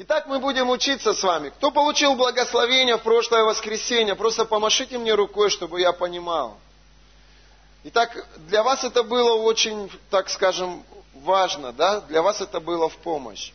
[0.00, 1.48] Итак, мы будем учиться с вами.
[1.48, 6.56] Кто получил благословение в прошлое воскресенье, просто помашите мне рукой, чтобы я понимал.
[7.82, 10.84] Итак, для вас это было очень, так скажем,
[11.14, 12.00] важно, да?
[12.02, 13.50] Для вас это было в помощь.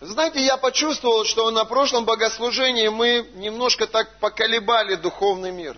[0.00, 5.76] Знаете, я почувствовал, что на прошлом богослужении мы немножко так поколебали духовный мир.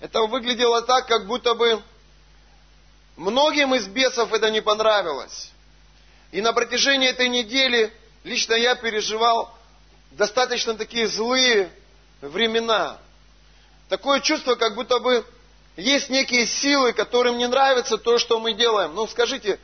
[0.00, 1.82] Это выглядело так, как будто бы
[3.16, 5.50] многим из бесов это не понравилось.
[6.30, 7.90] И на протяжении этой недели
[8.24, 9.56] лично я переживал
[10.12, 11.70] достаточно такие злые
[12.20, 12.98] времена.
[13.88, 15.24] Такое чувство, как будто бы
[15.76, 18.94] есть некие силы, которым не нравится то, что мы делаем.
[18.94, 19.58] Ну, скажите,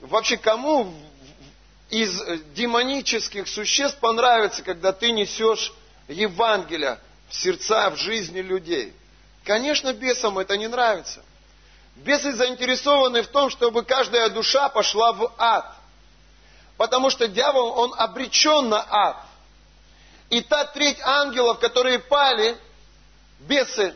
[0.00, 0.94] вообще кому
[1.90, 5.72] из э, демонических существ понравится, когда ты несешь
[6.08, 8.92] Евангелие в сердца, в жизни людей.
[9.44, 11.24] Конечно, бесам это не нравится.
[11.96, 15.76] Бесы заинтересованы в том, чтобы каждая душа пошла в ад.
[16.80, 19.16] Потому что дьявол, он обречен на ад.
[20.30, 22.56] И та треть ангелов, которые пали,
[23.40, 23.94] бесы,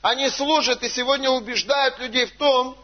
[0.00, 2.78] они служат и сегодня убеждают людей в том,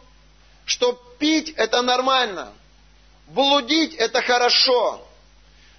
[0.63, 2.53] что пить это нормально–
[3.29, 5.03] блудить это хорошо,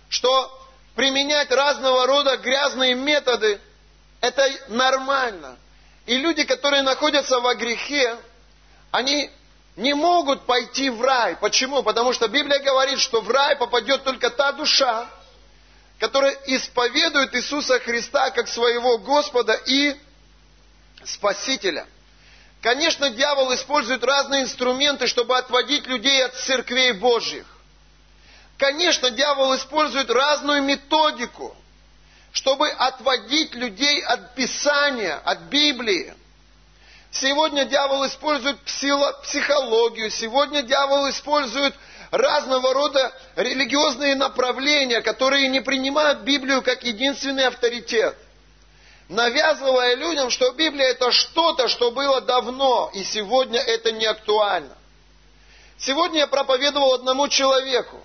[0.09, 0.51] что
[0.97, 3.61] применять разного рода грязные методы
[4.21, 5.57] это нормально.
[6.07, 8.19] И люди, которые находятся во грехе,
[8.91, 9.31] они
[9.77, 11.37] не могут пойти в рай.
[11.37, 11.83] Почему?
[11.83, 15.07] Потому что Библия говорит, что в рай попадет только та душа,
[15.99, 19.97] которая исповедует Иисуса Христа как своего Господа и
[21.05, 21.87] Спасителя.
[22.61, 27.45] Конечно, дьявол использует разные инструменты, чтобы отводить людей от церквей Божьих.
[28.57, 31.57] Конечно, дьявол использует разную методику,
[32.31, 36.15] чтобы отводить людей от Писания, от Библии.
[37.13, 41.75] Сегодня дьявол использует психологию, сегодня дьявол использует
[42.11, 48.17] разного рода религиозные направления, которые не принимают Библию как единственный авторитет
[49.13, 54.77] навязывая людям, что Библия это что-то, что было давно, и сегодня это не актуально.
[55.79, 58.01] Сегодня я проповедовал одному человеку.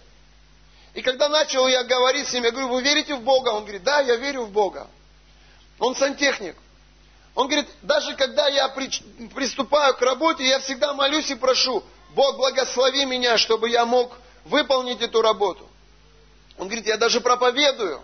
[0.93, 3.49] И когда начал я говорить с ним, я говорю, вы верите в Бога?
[3.49, 4.87] Он говорит, да, я верю в Бога.
[5.79, 6.55] Он сантехник.
[7.37, 11.83] Он говорит, даже когда я приступаю к работе, я всегда молюсь и прошу,
[12.15, 14.11] Бог благослови меня, чтобы я мог
[14.45, 15.69] выполнить эту работу.
[16.57, 18.01] Он говорит, я даже проповедую.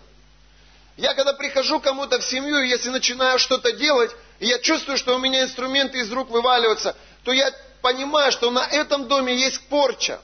[0.98, 5.18] Я когда прихожу кому-то в семью, если начинаю что-то делать, и я чувствую, что у
[5.18, 7.52] меня инструменты из рук вываливаются, то я
[7.82, 10.22] понимаю, что на этом доме есть порча.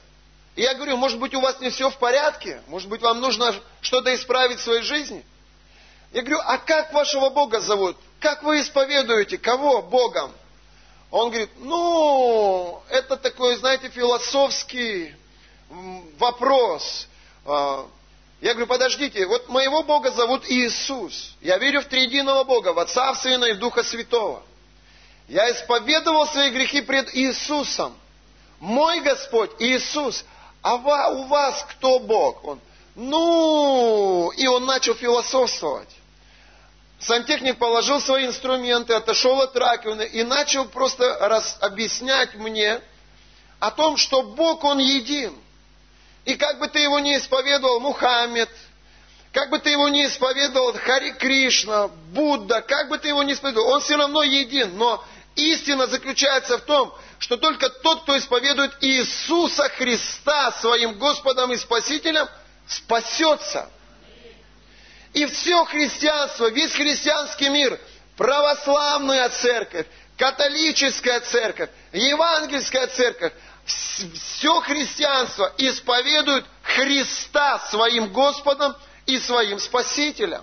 [0.54, 2.62] И я говорю, может быть, у вас не все в порядке?
[2.68, 5.26] Может быть, вам нужно что-то исправить в своей жизни?
[6.12, 7.96] Я говорю, а как вашего Бога зовут?
[8.20, 9.38] Как вы исповедуете?
[9.38, 10.30] Кого Богом?
[11.10, 15.14] Он говорит, ну, это такой, знаете, философский
[16.18, 17.08] вопрос.
[17.44, 17.86] А,
[18.40, 21.34] я говорю, подождите, вот моего Бога зовут Иисус.
[21.40, 24.42] Я верю в триединого Бога, в Отца, в Сына и в Духа Святого.
[25.26, 27.96] Я исповедовал свои грехи пред Иисусом.
[28.60, 30.24] Мой Господь Иисус.
[30.62, 30.76] А
[31.08, 32.44] у вас кто Бог?
[32.44, 32.60] Он,
[32.94, 35.88] ну, и он начал философствовать.
[37.00, 42.80] Сантехник положил свои инструменты, отошел от раковины и начал просто раз, объяснять мне
[43.58, 45.34] о том, что Бог, Он един–
[46.24, 48.50] и как бы ты его не исповедовал, Мухаммед,
[49.32, 53.72] как бы ты его не исповедовал, Хари Кришна, Будда, как бы ты его не исповедовал,
[53.72, 54.76] он все равно един.
[54.76, 55.02] Но
[55.36, 62.28] истина заключается в том, что только тот, кто исповедует Иисуса Христа своим Господом и Спасителем,
[62.66, 63.70] спасется.
[65.12, 67.78] И все христианство, весь христианский мир,
[68.16, 73.32] православная церковь, католическая церковь, евангельская церковь,
[73.64, 78.74] все христианство исповедует Христа своим Господом
[79.06, 80.42] и своим Спасителем.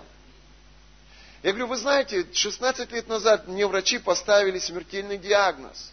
[1.42, 5.92] Я говорю, вы знаете, 16 лет назад мне врачи поставили смертельный диагноз.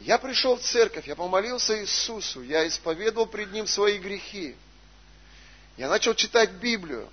[0.00, 4.54] Я пришел в церковь, я помолился Иисусу, я исповедовал пред Ним свои грехи.
[5.76, 7.10] Я начал читать Библию,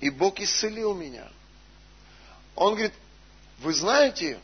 [0.00, 1.26] и Бог исцелил меня.
[2.54, 2.94] Он говорит,
[3.58, 4.38] вы знаете,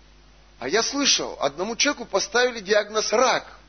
[0.59, 3.59] а я слышал, одному человеку поставили диагноз рак–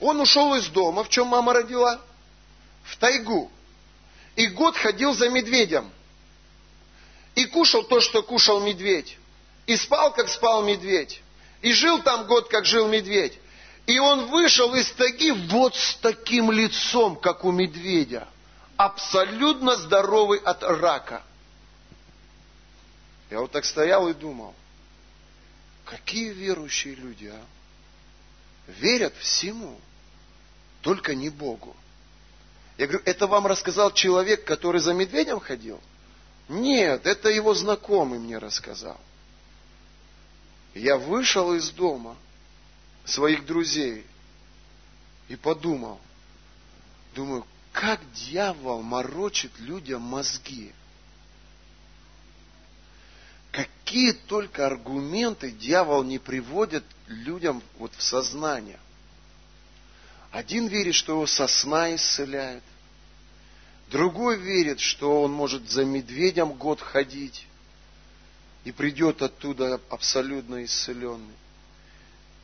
[0.00, 2.00] он ушел из дома, в чем мама родила?
[2.84, 3.50] В тайгу.
[4.36, 5.90] И год ходил за медведем.
[7.34, 9.18] И кушал то, что кушал медведь.
[9.66, 11.20] И спал, как спал медведь.
[11.62, 13.38] И жил там год, как жил медведь.
[13.86, 18.28] И он вышел из тайги вот с таким лицом, как у медведя.
[18.78, 21.24] Абсолютно здоровый от рака.
[23.28, 24.54] Я вот так стоял и думал,
[25.84, 27.44] какие верующие люди, а?
[28.68, 29.80] Верят всему
[30.80, 31.74] только не Богу.
[32.76, 35.80] Я говорю, это вам рассказал человек, который за медведем ходил?
[36.48, 39.00] Нет, это его знакомый мне рассказал.
[40.74, 42.16] Я вышел из дома
[43.04, 44.06] своих друзей
[45.26, 46.00] и подумал,
[47.16, 47.44] думаю,
[47.78, 50.72] как дьявол морочит людям мозги.
[53.52, 58.80] Какие только аргументы дьявол не приводит людям вот в сознание.
[60.32, 62.64] Один верит, что его сосна исцеляет.
[63.92, 67.46] Другой верит, что он может за медведем год ходить
[68.64, 71.36] и придет оттуда абсолютно исцеленный.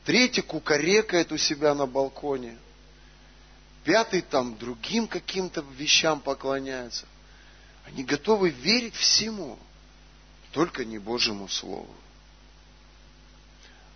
[0.04, 2.56] Третий кукарекает у себя на балконе.
[3.84, 7.06] Пятый там другим каким-то вещам поклоняется.
[7.84, 9.58] Они готовы верить всему,
[10.52, 11.94] только не Божьему Слову.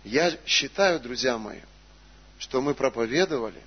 [0.03, 1.61] Я считаю, друзья мои,
[2.37, 3.61] что мы проповедовали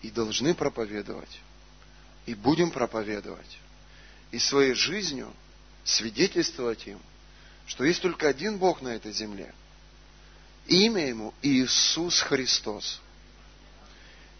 [0.00, 1.40] и должны проповедовать,
[2.24, 3.58] и будем проповедовать,
[4.30, 5.30] и своей жизнью
[5.84, 6.98] свидетельствовать им,
[7.66, 9.54] что есть только один Бог на этой земле.
[10.66, 13.00] Имя Ему Иисус Христос.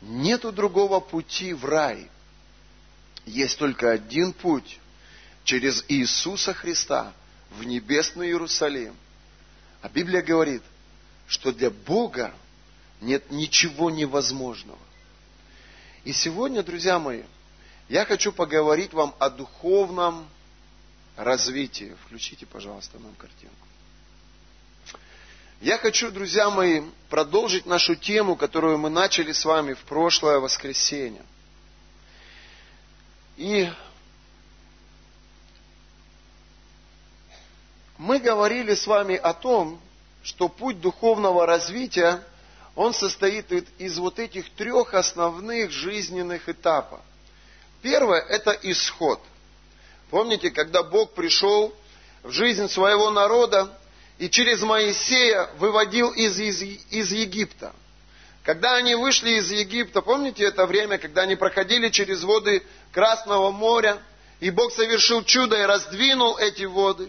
[0.02, 2.10] Нету другого пути в рай.
[3.24, 4.80] Есть только один путь
[5.44, 7.12] через Иисуса Христа
[7.50, 8.96] в небесный Иерусалим.
[9.80, 10.62] А Библия говорит,
[11.26, 12.34] что для Бога
[13.00, 14.78] нет ничего невозможного.
[16.04, 17.22] И сегодня, друзья мои,
[17.88, 20.28] я хочу поговорить вам о духовном
[21.16, 21.96] развитии.
[22.04, 23.66] Включите, пожалуйста, нам картинку.
[25.62, 31.22] Я хочу, друзья мои, продолжить нашу тему, которую мы начали с вами в прошлое воскресенье.
[33.36, 33.70] И
[37.96, 39.80] мы говорили с вами о том,
[40.24, 42.20] что путь духовного развития,
[42.74, 46.98] он состоит из вот этих трех основных жизненных этапов.
[47.82, 49.20] Первое– это исход.
[50.10, 51.72] Помните, когда Бог пришел
[52.24, 53.78] в жизнь своего народа,
[54.22, 57.74] и через Моисея выводил из, из, из Египта.
[58.44, 64.00] Когда они вышли из Египта, помните это время, когда они проходили через воды Красного моря,
[64.38, 67.08] и Бог совершил чудо и раздвинул эти воды.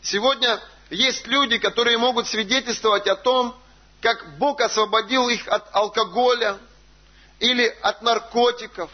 [0.00, 0.60] Сегодня
[0.90, 3.52] есть люди, которые могут свидетельствовать о том,
[4.00, 6.58] как Бог освободил их от алкоголя
[7.40, 8.92] или от наркотиков,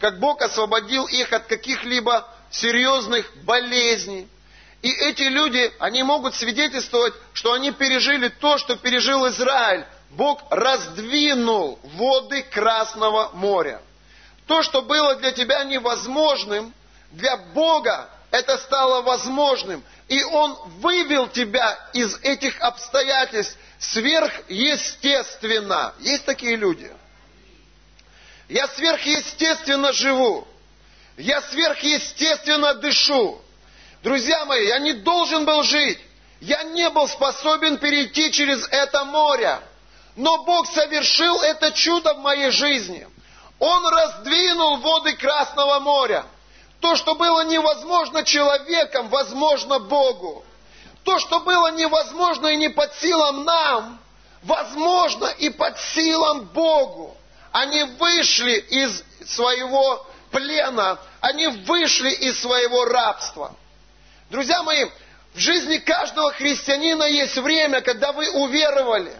[0.00, 4.26] как Бог освободил их от каких-либо серьезных болезней.
[4.82, 9.86] И эти люди, они могут свидетельствовать, что они пережили то, что пережил Израиль.
[10.10, 13.80] Бог раздвинул воды Красного моря.
[14.46, 16.72] То, что было для тебя невозможным,
[17.10, 19.82] для Бога это стало возможным.
[20.08, 25.94] И Он вывел тебя из этих обстоятельств сверхъестественно.
[25.98, 26.90] Есть такие люди?
[28.48, 30.46] Я сверхъестественно живу.
[31.16, 33.42] Я сверхъестественно дышу.
[34.02, 35.98] Друзья мои, я не должен был жить.
[36.40, 39.58] Я не был способен перейти через это море.
[40.16, 43.06] Но Бог совершил это чудо в моей жизни.
[43.58, 46.24] Он раздвинул воды Красного моря.
[46.80, 50.44] То, что было невозможно человеком, возможно Богу.
[51.04, 54.00] То, что было невозможно и не под силам нам,
[54.42, 57.16] возможно и под силам Богу.
[57.52, 63.54] Они вышли из своего плена, они вышли из своего рабства.
[64.30, 64.84] Друзья мои,
[65.34, 69.12] в жизни каждого христианина есть время, когда вы уверовали,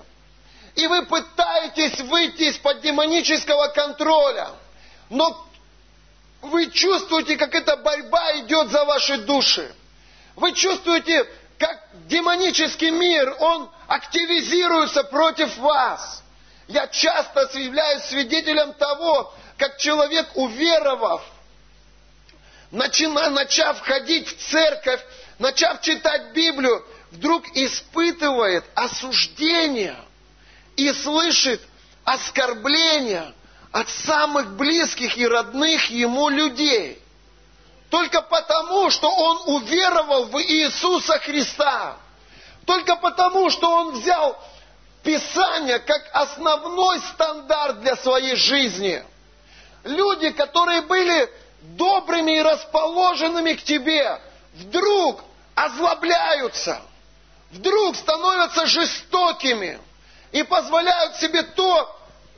[0.75, 4.49] и вы пытаетесь выйти из-под демонического контроля,
[5.09, 5.47] но
[6.43, 9.73] вы чувствуете, как эта борьба идет за ваши души.
[10.35, 11.25] Вы чувствуете,
[11.59, 16.23] как демонический мир, он активизируется против вас.
[16.67, 21.23] Я часто являюсь свидетелем того, как человек, уверовав,
[22.71, 25.01] начина, начав ходить в церковь,
[25.39, 29.97] начав читать Библию, вдруг испытывает осуждение
[30.77, 31.61] и слышит
[32.05, 33.33] оскорбления
[33.73, 37.03] от самых близких и родных ему людей.
[37.91, 41.97] Только потому, что он уверовал в Иисуса Христа.
[42.65, 44.37] Только потому, что он взял
[45.03, 49.05] Писание как основной стандарт для своей жизни.
[49.85, 51.31] Люди, которые были
[51.75, 54.21] добрыми и расположенными к тебе,
[54.55, 55.23] вдруг
[55.55, 56.81] озлобляются,
[57.51, 59.79] вдруг становятся жестокими
[60.33, 61.93] и позволяют себе то,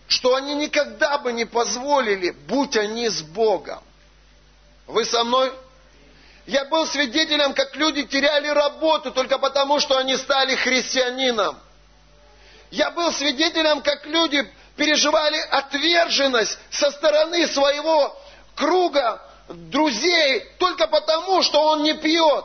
[0.06, 3.82] что они никогда бы не позволили, будь они с Богом.
[4.86, 5.52] Вы со мной?
[6.46, 11.58] Я был свидетелем, как люди теряли работу только потому, что они стали христианином.
[12.70, 18.18] Я был свидетелем, как люди переживали отверженность со стороны своего
[18.58, 22.44] круга друзей только потому, что он не пьет,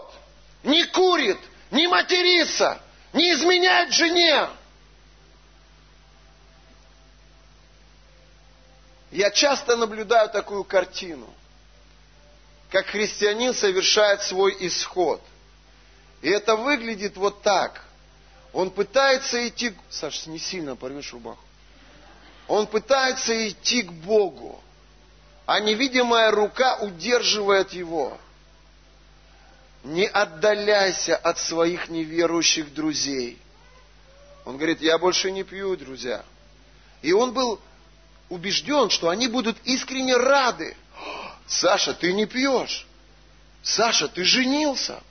[0.63, 1.39] не курит,
[1.71, 2.79] не матерится,
[3.11, 4.47] не изменяет жене.
[9.11, 11.27] Я часто наблюдаю такую картину,
[12.69, 15.21] как христианин совершает свой исход.
[16.21, 17.83] И это выглядит вот так.
[18.53, 19.75] Он пытается идти...
[19.89, 21.43] Саша, не сильно порвешь рубаху.
[22.47, 24.62] Он пытается идти к Богу,
[25.45, 28.17] а невидимая рука удерживает его.
[29.83, 33.37] Не отдаляйся от своих неверующих друзей.
[34.45, 36.23] Он говорит, я больше не пью, друзья.
[37.01, 37.59] И он был
[38.29, 40.77] убежден, что они будут искренне рады.
[41.47, 42.85] Саша, ты не пьешь.
[43.61, 45.01] Саша, ты женился.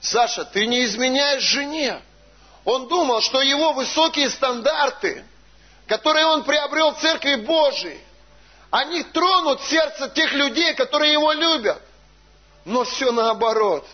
[0.00, 2.00] Саша, ты не изменяешь жене.
[2.64, 5.24] Он думал, что его высокие стандарты,
[5.86, 8.00] которые он приобрел в Церкви Божией,
[8.74, 11.80] они тронут сердце тех людей, которые его любят.
[12.64, 13.86] Но все наоборот.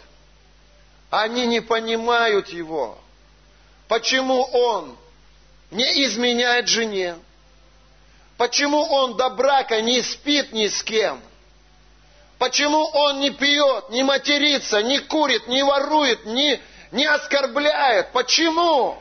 [1.11, 2.97] Они не понимают его.
[3.89, 4.97] Почему он
[5.71, 7.17] не изменяет жене?
[8.39, 11.21] Почему он до брака не спит ни с кем?
[12.39, 16.59] Почему он не пьет, не матерится, не курит, не ворует, не,
[16.91, 18.13] не оскорбляет?
[18.13, 18.97] Почему?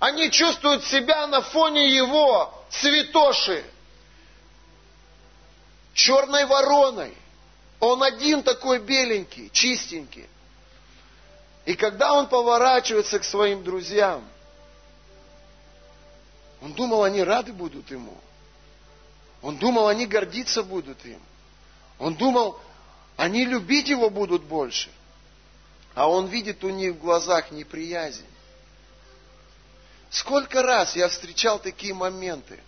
[0.00, 3.64] Они чувствуют себя на фоне его, святоши,
[5.98, 7.12] черной вороной.
[7.80, 10.28] Он один такой беленький, чистенький.
[11.64, 14.24] И когда он поворачивается к своим друзьям,
[16.62, 18.16] он думал, они рады будут ему.
[19.42, 21.20] Он думал, они гордиться будут им.
[21.98, 22.60] Он думал,
[23.16, 24.90] они любить его будут больше.
[25.94, 28.26] А он видит у них в глазах неприязнь.
[30.10, 32.60] Сколько раз я встречал такие моменты,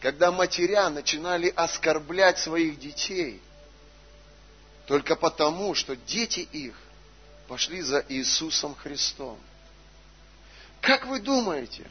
[0.00, 3.40] когда матеря начинали оскорблять своих детей
[4.86, 6.74] только потому, что дети их
[7.46, 9.38] пошли за Иисусом Христом.
[10.80, 11.90] Как вы думаете,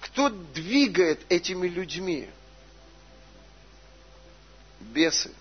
[0.00, 2.28] кто двигает этими людьми?
[4.94, 5.32] бесы.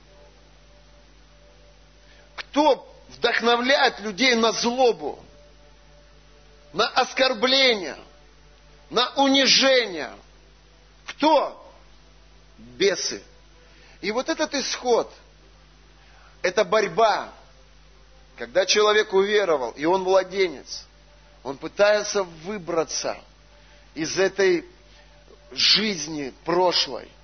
[2.36, 5.24] Кто вдохновляет людей на злобу,
[6.74, 7.98] на оскорбление,
[8.90, 10.12] на унижение?
[11.06, 11.60] Кто?
[12.58, 13.22] Бесы.
[14.02, 15.12] И вот этот исход,
[16.42, 17.32] это борьба.
[18.38, 20.86] Когда человек уверовал, и он младенец,
[21.44, 23.18] он пытается выбраться
[23.94, 24.66] из этой
[25.52, 27.10] жизни прошлой–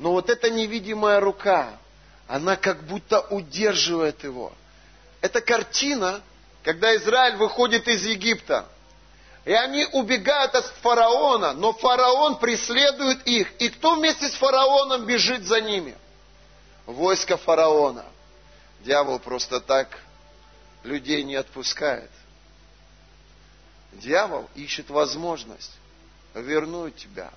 [0.00, 1.78] но вот эта невидимая рука,
[2.26, 4.50] она как будто удерживает его.
[5.20, 6.22] Это картина,
[6.64, 8.66] когда Израиль выходит из Египта.
[9.44, 13.52] И они убегают от фараона, но фараон преследует их.
[13.58, 15.96] И кто вместе с фараоном бежит за ними?
[16.86, 18.04] Войско фараона.
[18.80, 19.98] Дьявол просто так
[20.84, 22.10] людей не отпускает.
[23.92, 25.72] Дьявол ищет возможность
[26.34, 27.30] вернуть тебя,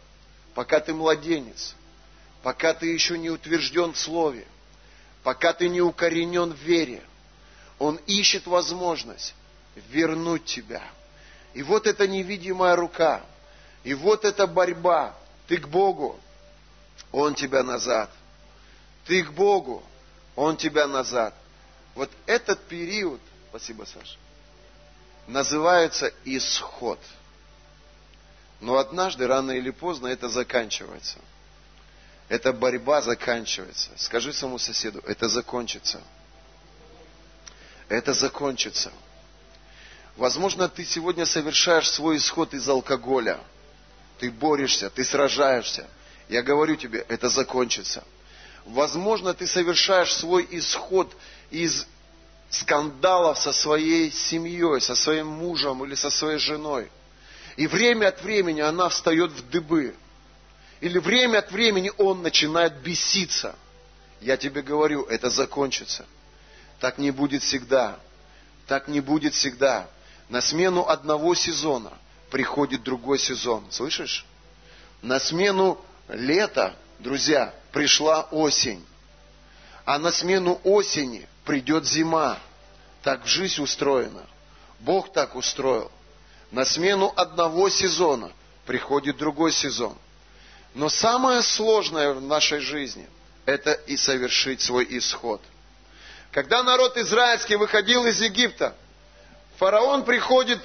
[0.53, 1.75] пока ты младенец,
[2.43, 4.45] пока ты еще не утвержден в Слове,
[5.23, 7.01] пока ты не укоренен в вере,
[7.79, 9.33] Он ищет возможность
[9.75, 10.83] вернуть тебя.
[11.53, 13.21] И вот эта невидимая рука,
[13.83, 15.15] и вот эта борьба.
[15.47, 16.19] Ты к Богу,
[17.11, 18.09] Он тебя назад.
[19.05, 19.83] Ты к Богу,
[20.35, 21.35] Он тебя назад.
[21.95, 23.19] Вот этот период,
[23.49, 24.17] спасибо, Саша,
[25.27, 26.99] называется исход.
[28.61, 31.19] Но однажды, рано или поздно, это заканчивается–
[32.29, 33.91] эта борьба заканчивается.
[33.97, 36.01] Скажи своему соседу, это закончится.
[37.89, 38.91] Это закончится.
[40.15, 43.39] Возможно, ты сегодня совершаешь свой исход из алкоголя.
[44.19, 45.87] Ты борешься, ты сражаешься.
[46.29, 48.03] Я говорю тебе, это закончится.
[48.65, 51.15] Возможно, ты совершаешь свой исход
[51.49, 51.85] из
[52.49, 56.89] скандалов со своей семьей, со своим мужем или со своей женой.
[57.57, 59.95] И время от времени она встает в дыбы
[60.83, 63.55] или время от времени он начинает беситься.
[64.19, 66.05] Я тебе говорю, это закончится.
[66.81, 67.97] Так не будет всегда.
[68.67, 69.87] Так не будет всегда.
[70.29, 71.91] На смену одного сезона
[72.31, 73.65] приходит другой сезон.
[73.69, 74.25] Слышишь?
[75.01, 78.85] На смену лета, друзья, пришла осень.
[79.85, 82.37] А на смену осени придет зима.
[83.01, 84.25] Так жизнь устроена.
[84.79, 85.91] Бог так устроил.
[86.51, 88.31] На смену одного сезона
[88.65, 89.97] приходит другой сезон.
[90.73, 93.07] Но самое сложное в нашей жизни–
[93.45, 95.41] это и совершить свой исход.
[96.31, 98.75] Когда народ израильский выходил из Египта,
[99.63, 100.59] фараон приходит,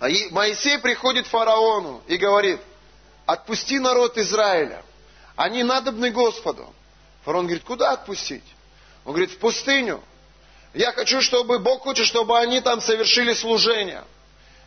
[0.00, 2.60] а Моисей приходит фараону и говорит,
[3.24, 4.82] отпусти народ Израиля.
[5.36, 6.74] Они надобны Господу.
[7.24, 8.42] Фараон говорит, куда отпустить?
[9.04, 10.02] Он говорит, в пустыню.
[10.74, 14.02] Я хочу, чтобы, Бог хочет, чтобы они там совершили служение.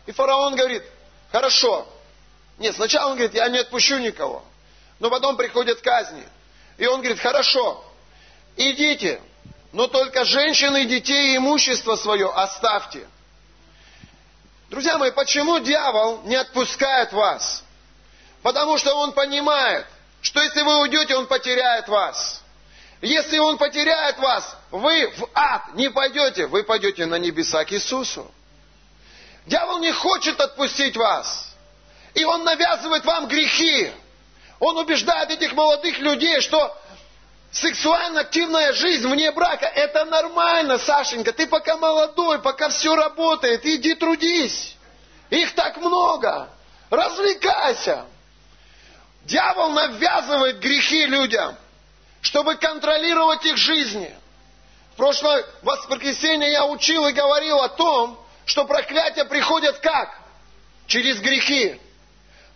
[0.06, 0.82] И фараон говорит,
[1.30, 1.86] хорошо.
[2.56, 4.42] Нет, сначала он говорит, я не отпущу никого.
[5.00, 6.26] Но потом приходят казни.
[6.78, 7.84] И он говорит, хорошо,
[8.56, 9.20] идите,
[9.76, 13.06] но только женщины, детей и имущество свое оставьте.
[14.70, 17.62] Друзья мои, почему дьявол не отпускает вас?
[18.40, 19.84] Потому что он понимает,
[20.22, 22.42] что если вы уйдете, он потеряет вас.
[23.02, 28.32] Если он потеряет вас, вы в ад не пойдете, вы пойдете на небеса к Иисусу.
[29.44, 31.50] Дьявол не хочет отпустить вас.
[32.14, 33.92] И он навязывает вам грехи.
[34.58, 36.74] Он убеждает этих молодых людей, что
[37.50, 41.32] сексуально активная жизнь вне брака– это нормально, Сашенька.
[41.32, 44.76] Ты пока молодой, пока все работает, иди трудись.
[45.30, 46.48] Их так много.
[46.90, 48.04] Развлекайся.
[49.24, 51.56] Дьявол навязывает грехи людям,
[52.20, 54.14] чтобы контролировать их жизни.
[54.92, 60.16] В прошлое воскресенье я учил и говорил о том, что проклятия приходят как?
[60.86, 61.80] Через грехи.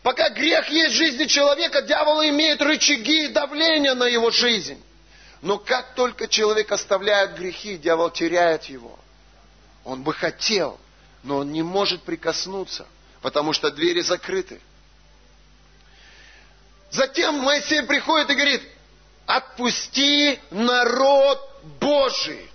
[0.02, 4.82] Пока грех есть в жизни человека, дьявол имеет рычаги давления на его жизнь.
[5.42, 8.98] Но как только человек оставляет грехи, дьявол теряет его.
[9.84, 10.78] Он бы хотел,
[11.22, 12.86] но он не может прикоснуться,
[13.20, 14.60] потому что двери закрыты.
[16.90, 18.62] Затем Моисей приходит и говорит,
[19.26, 22.50] отпусти народ Божий.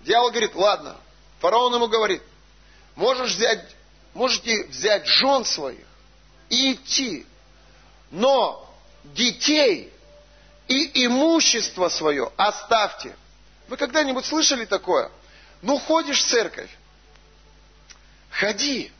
[0.00, 0.96] Дьявол говорит, ладно.
[1.40, 2.22] Фараон ему говорит,
[2.96, 3.64] можешь взять,
[4.14, 5.91] можете взять жен своих
[6.52, 7.26] и идти,
[8.10, 8.70] но
[9.04, 9.90] детей
[10.68, 13.16] и имущество свое оставьте.
[13.68, 15.10] Вы когда-нибудь слышали такое?
[15.62, 16.70] Ну, ходишь в церковь,
[18.30, 18.92] ходи.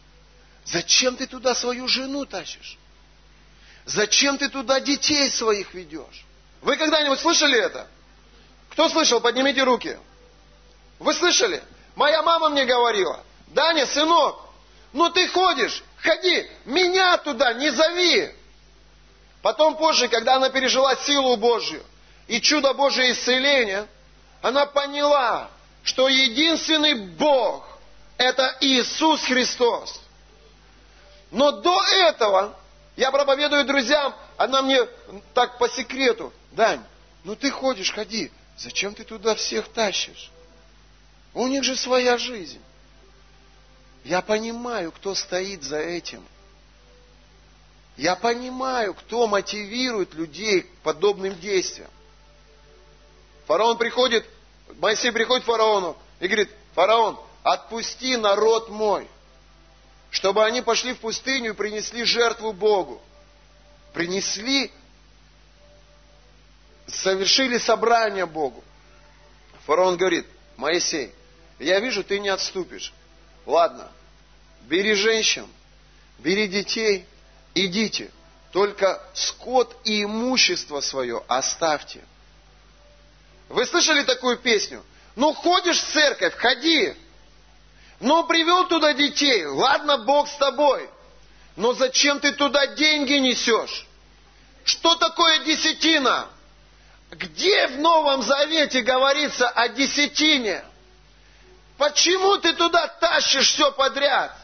[0.64, 2.78] Зачем ты туда свою жену тащишь?
[3.84, 6.24] Зачем ты туда детей своих ведешь?
[6.62, 7.86] Вы когда-нибудь слышали это?
[8.70, 9.20] Кто слышал?
[9.20, 9.98] Поднимите руки.
[10.98, 11.62] Вы слышали?
[11.96, 14.40] Моя мама мне говорила, Даня, сынок,
[14.94, 18.34] ну ты ходишь, ходи, меня туда не зови.
[19.40, 21.82] Потом позже, когда она пережила силу Божью
[22.28, 23.88] и чудо Божие исцеления,
[24.40, 25.50] она поняла,
[25.82, 27.66] что единственный Бог–
[28.18, 30.00] это Иисус Христос.
[31.30, 32.56] Но до этого
[32.96, 34.86] я проповедую друзьям, она мне
[35.34, 36.84] так по секрету, Дань,
[37.24, 40.30] ну ты ходишь, ходи, зачем ты туда всех тащишь?
[41.34, 42.60] У них же своя жизнь.
[44.04, 46.24] Я понимаю, кто стоит за этим.
[47.96, 51.90] Я понимаю, кто мотивирует людей к подобным действиям.
[53.46, 54.26] Фараон приходит,
[54.78, 59.06] Моисей приходит к фараону и говорит, фараон, отпусти народ мой,
[60.10, 63.00] чтобы они пошли в пустыню и принесли жертву Богу.
[63.92, 64.72] Принесли,
[66.86, 68.64] совершили собрание Богу.
[69.66, 71.12] Фараон говорит, Моисей,
[71.58, 72.92] я вижу, ты не отступишь.
[73.46, 73.90] Ладно,
[74.62, 75.46] бери женщин,
[76.18, 77.06] бери детей,
[77.54, 78.10] идите,
[78.52, 82.04] только скот и имущество свое оставьте.
[83.48, 84.82] Вы слышали такую песню?
[85.16, 86.94] Ну, ходишь в церковь, ходи.
[88.00, 90.88] Но привел туда детей, ладно, Бог с тобой.
[91.56, 93.86] Но зачем ты туда деньги несешь?
[94.64, 96.28] Что такое десятина?
[97.10, 100.64] Где в Новом Завете говорится о десятине?
[101.78, 104.36] Почему ты туда тащишь все подряд?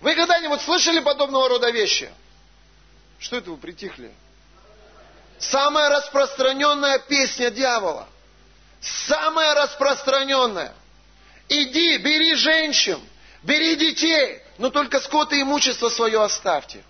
[0.00, 2.10] Вы когда-нибудь слышали подобного рода вещи?
[3.18, 4.12] Что это вы притихли?
[5.38, 8.08] Самая распространенная песня дьявола.
[8.80, 10.74] Самая распространенная.
[11.48, 13.00] Иди, бери женщин,
[13.42, 16.82] бери детей, но только скот и имущество свое оставьте.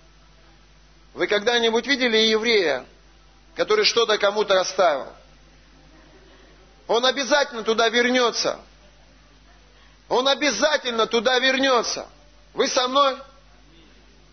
[1.15, 2.85] Вы когда-нибудь видели еврея,
[3.55, 5.09] который что-то кому-то оставил?
[6.87, 8.61] Он обязательно туда вернется.
[10.09, 12.09] Он обязательно туда вернется.
[12.55, 13.19] Вы со мной?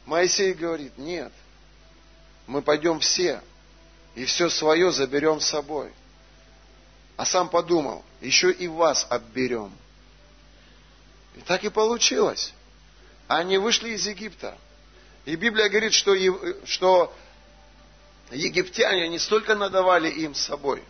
[0.05, 1.31] Моисей говорит, нет.
[2.45, 3.41] Мы пойдем все
[4.15, 5.91] и все свое заберем с собой.
[7.15, 9.71] А сам подумал, еще и вас обберем.
[11.35, 12.53] И так и получилось.
[13.27, 14.57] Они вышли из Египта.
[15.25, 16.15] И Библия говорит, что,
[16.65, 17.13] что
[18.31, 20.83] египтяне не столько надавали им с собой,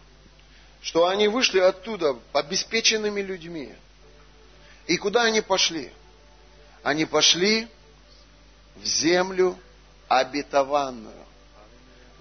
[0.81, 3.73] что они вышли оттуда обеспеченными людьми.
[4.87, 5.91] И куда они пошли?
[6.81, 7.67] Они пошли
[8.75, 9.57] в землю
[10.07, 11.25] обетованную,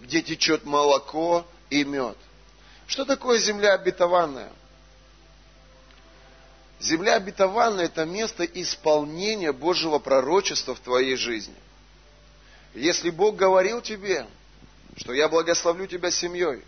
[0.01, 2.17] где течет молоко и мед.
[2.87, 4.53] Что такое земля обетованная?
[6.79, 11.55] Земля обетованная– это место исполнения Божьего пророчества в твоей жизни.
[12.75, 14.27] Если Бог говорил тебе,
[14.97, 16.63] что я благословлю тебя семьей.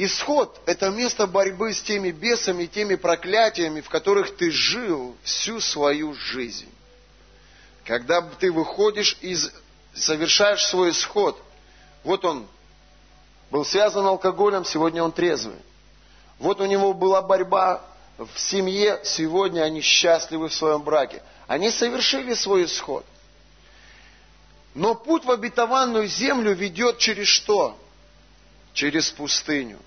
[0.00, 6.14] Исход– это место борьбы с теми бесами, теми проклятиями, в которых ты жил всю свою
[6.14, 6.72] жизнь.
[7.84, 9.50] Когда ты выходишь из,
[9.92, 11.36] совершаешь свой исход,
[12.04, 12.46] вот он
[13.50, 15.58] был связан алкоголем, сегодня он трезвый.
[16.38, 17.84] Вот у него была борьба
[18.18, 21.24] в семье, сегодня они счастливы в своем браке.
[21.48, 23.04] Они совершили свой исход.
[24.74, 27.76] Но путь в обетованную землю ведет через что?
[28.74, 29.80] Через пустыню.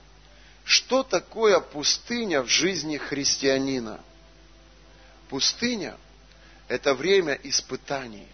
[0.72, 4.00] Что такое пустыня в жизни христианина?
[5.28, 5.98] Пустыня–
[6.70, 8.30] это время испытаний.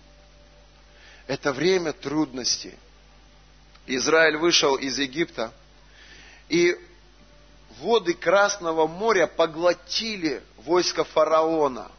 [1.25, 2.75] Это время трудностей.
[3.87, 5.51] Израиль вышел из Египта,
[6.47, 6.79] и
[7.79, 11.91] воды Красного моря поглотили войско фараона.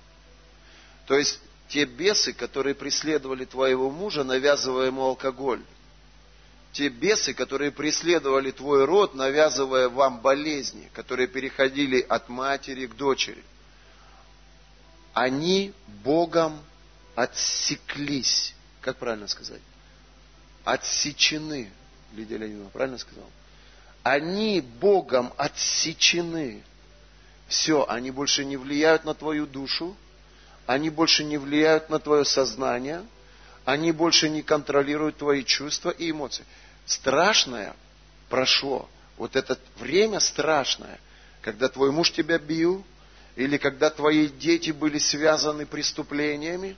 [1.07, 5.65] То есть те бесы, которые преследовали твоего мужа, навязывая ему алкоголь.
[6.79, 13.43] Те бесы, которые преследовали твой род, навязывая вам болезни, которые переходили от матери к дочери.
[15.13, 16.63] Они Богом
[17.17, 18.55] отсеклись.
[18.81, 19.61] Как правильно сказать?
[20.63, 21.69] Отсечены.
[22.13, 23.29] Лидия Леонидовна, правильно сказал?
[24.05, 26.63] Они Богом отсечены.
[27.49, 29.97] Все, они больше не влияют на твою душу,
[30.67, 33.05] они больше не влияют на твое сознание,
[33.65, 36.45] они больше не контролируют твои чувства и эмоции.
[36.89, 37.77] Страшное
[38.29, 38.89] прошло.
[39.17, 40.99] Вот это время страшное,
[41.43, 42.85] когда твой муж тебя бил,
[43.37, 46.77] или когда твои дети были связаны преступлениями,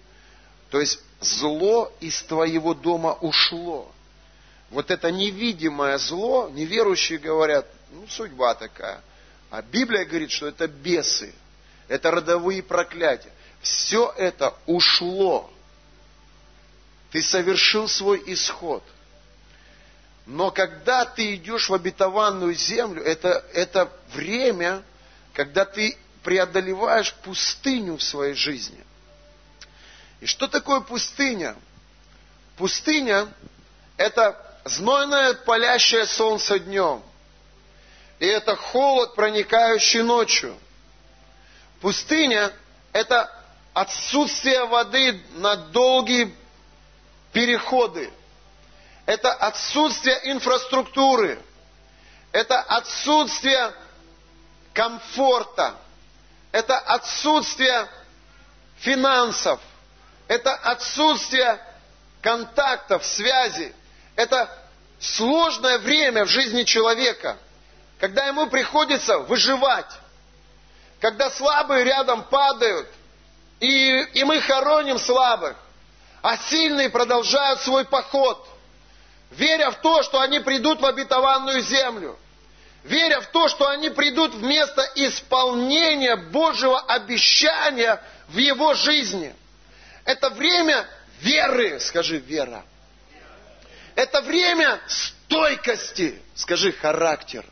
[0.68, 3.90] то есть зло из твоего дома ушло
[4.70, 9.02] вот это невидимое зло, неверующие говорят, ну, судьба такая.
[9.50, 11.34] А Библия говорит, что это бесы,
[11.88, 13.32] это родовые проклятия.
[13.60, 15.50] Все это ушло.
[17.10, 18.82] Ты совершил свой исход.
[20.26, 24.82] Но когда ты идешь в обетованную землю, это, это время,
[25.32, 28.84] когда ты преодолеваешь пустыню в своей жизни.
[30.20, 31.56] И что такое пустыня?
[32.56, 33.28] Пустыня–
[33.96, 37.02] это знойное палящее солнце днем.
[38.18, 40.54] И это холод, проникающий ночью.
[41.80, 42.52] Пустыня–
[42.92, 43.30] это
[43.72, 46.34] отсутствие воды на долгие
[47.32, 48.10] переходы.
[49.10, 51.42] Это отсутствие инфраструктуры.
[52.30, 53.74] Это отсутствие
[54.72, 55.74] комфорта.
[56.52, 57.88] Это отсутствие
[58.78, 59.58] финансов.
[60.28, 61.60] Это отсутствие
[62.22, 63.74] контактов, связи
[64.14, 64.48] это
[65.00, 67.38] сложное время в жизни человека,
[67.98, 69.90] когда ему приходится выживать,
[71.00, 72.86] когда слабые рядом падают,
[73.58, 75.56] и, и мы хороним слабых,
[76.22, 78.46] а сильные продолжают свой поход,
[79.30, 82.18] веря в то, что они придут в обетованную землю,
[82.84, 89.34] веря в то, что они придут в место исполнения Божьего обещания в его жизни.
[90.04, 90.86] Это время
[91.20, 92.64] веры, скажи вера.
[93.94, 97.44] Это время стойкости, скажи характер.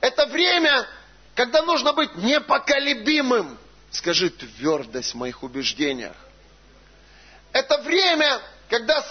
[0.00, 0.86] Это время,
[1.34, 3.58] когда нужно быть непоколебимым,
[3.90, 6.16] скажи твердость в моих убеждениях.
[7.52, 9.02] Это время, когда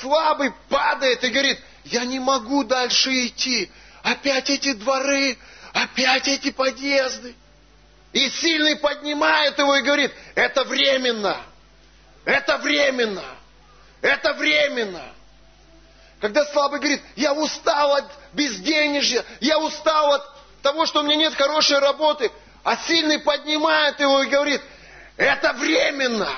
[0.00, 3.70] слабый падает и говорит, я не могу дальше идти.
[4.02, 5.36] Опять эти дворы,
[5.72, 7.34] опять эти подъезды.
[8.12, 11.36] И сильный поднимает его и говорит, это временно,
[12.24, 13.24] это временно,
[14.00, 15.12] это временно.
[16.20, 20.22] Когда слабый говорит, я устал от безденежья, я устал от
[20.62, 22.30] того, что у меня нет хорошей работы,
[22.64, 24.60] а сильный поднимает его и говорит,
[25.16, 26.30] это временно,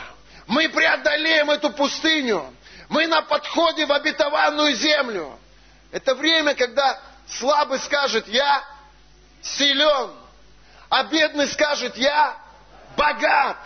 [0.47, 2.55] мы преодолеем эту пустыню,
[2.93, 5.39] мы на подходе в обетованную землю.
[5.93, 8.63] Это время, когда слабый скажет, я
[9.41, 10.11] силен,
[10.91, 12.37] а бедный скажет, я
[12.95, 13.57] богат.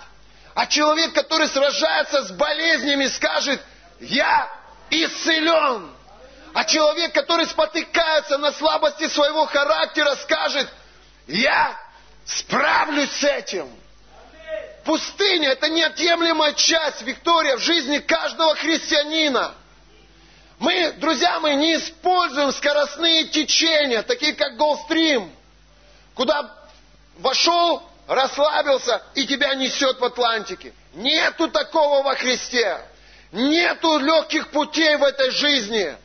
[0.55, 3.61] А человек, который сражается с болезнями, скажет,
[3.99, 4.49] я
[4.91, 5.91] исцелен.
[6.55, 10.69] А человек, который спотыкается на слабости своего характера, скажет,
[11.27, 11.77] я
[12.25, 13.69] справлюсь с этим.
[14.87, 19.53] Пустыня– это неотъемлемая часть, Виктория, в жизни каждого христианина.
[20.61, 25.33] Мы, друзья мои, не используем скоростные течения, такие как Голстрим,
[26.15, 26.55] куда
[27.19, 30.73] вошел, расслабился и тебя несет в Атлантике.
[30.95, 32.81] Нету такого во Христе.
[33.33, 35.97] Нету легких путей в этой жизни.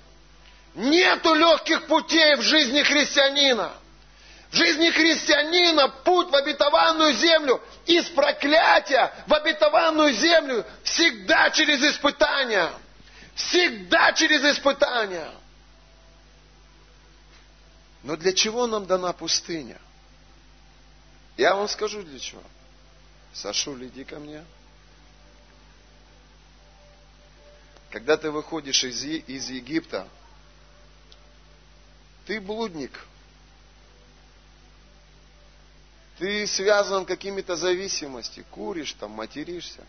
[0.73, 3.73] Нету легких путей в жизни христианина.
[4.51, 12.69] В жизни христианина путь в обетованную землю из проклятия в обетованную землю всегда через испытания.
[13.33, 15.31] Всегда через испытания.
[18.03, 19.79] Но для чего нам дана пустыня?
[21.37, 22.43] Я вам скажу для чего.
[23.33, 24.43] Сашу, иди ко мне.
[27.89, 30.09] Когда ты выходишь из, из Египта,
[32.25, 33.05] ты блудник.
[36.21, 39.83] Ты связан какими-то зависимостями, куришь там, материшься.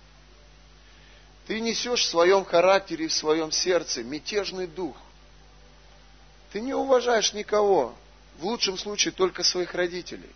[1.47, 4.97] Ты несешь в своем характере, в своем сердце мятежный дух.
[6.51, 7.95] Ты не уважаешь никого,
[8.39, 10.31] в лучшем случае только своих родителей.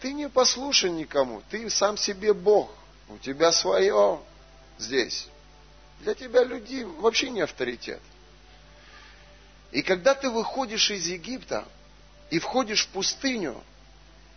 [0.00, 2.68] Ты не послушен никому, ты сам себе Бог,
[3.08, 4.18] у тебя свое
[4.78, 5.28] здесь.
[6.00, 8.02] Для тебя люди вообще не авторитет.
[9.70, 11.64] И когда ты выходишь из Египта
[12.30, 13.62] и входишь в пустыню,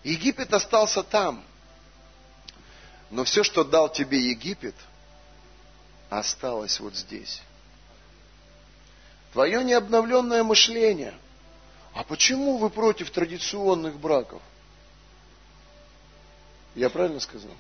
[0.08, 1.44] Египет остался там.
[3.10, 4.76] Но все, что дал тебе Египет,
[6.10, 7.42] осталось вот здесь.
[9.34, 11.14] Твое необновленное мышление.
[11.94, 14.42] А почему вы против традиционных браков?
[16.74, 17.52] Я правильно сказал?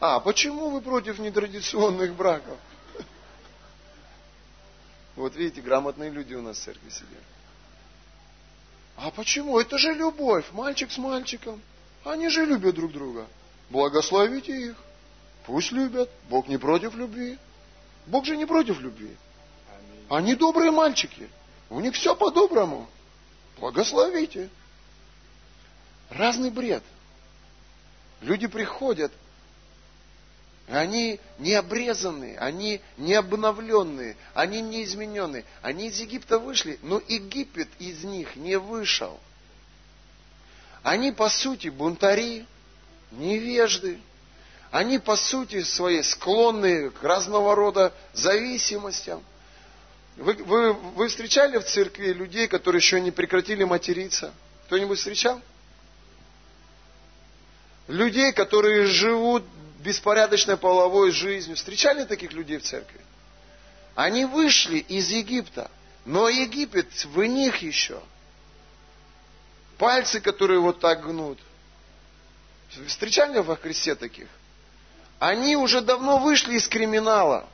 [0.00, 2.58] А, почему вы против нетрадиционных браков?
[5.16, 7.22] Вот видите, грамотные люди у нас в церкви сидят.
[9.02, 9.58] А почему?
[9.58, 10.44] Это же любовь.
[10.52, 11.60] Мальчик с мальчиком.
[12.04, 13.26] Они же любят друг друга.
[13.68, 14.76] Благословите их.
[15.44, 16.08] Пусть любят.
[16.30, 17.36] Бог не против любви.
[18.06, 19.16] Бог же не против любви.
[20.08, 21.28] Они добрые мальчики.
[21.68, 22.88] У них все по-доброму.
[23.58, 24.48] Благословите.
[26.08, 26.84] Разный бред.
[28.20, 29.10] Люди приходят,
[30.68, 35.44] они не обрезанные, они не обновленные, они не измененные.
[35.60, 39.18] Они из Египта вышли, но Египет из них не вышел.
[40.82, 42.46] Они, по сути, бунтари,
[43.12, 44.00] невежды.
[44.70, 49.22] Они, по сути своей, склонны к разного рода зависимостям.
[50.16, 54.32] Вы, вы, вы встречали в церкви людей, которые еще не прекратили материться?
[54.66, 55.40] Кто-нибудь встречал?
[57.88, 59.44] Людей, которые живут
[59.82, 61.56] беспорядочной половой жизнью.
[61.56, 63.00] Встречали таких людей в церкви?
[63.94, 65.70] Они вышли из Египта,
[66.04, 68.00] но Египет в них еще.
[69.78, 71.38] Пальцы, которые вот так гнут.
[72.86, 74.28] Встречали во Христе таких?
[75.18, 77.48] Они уже давно вышли из криминала.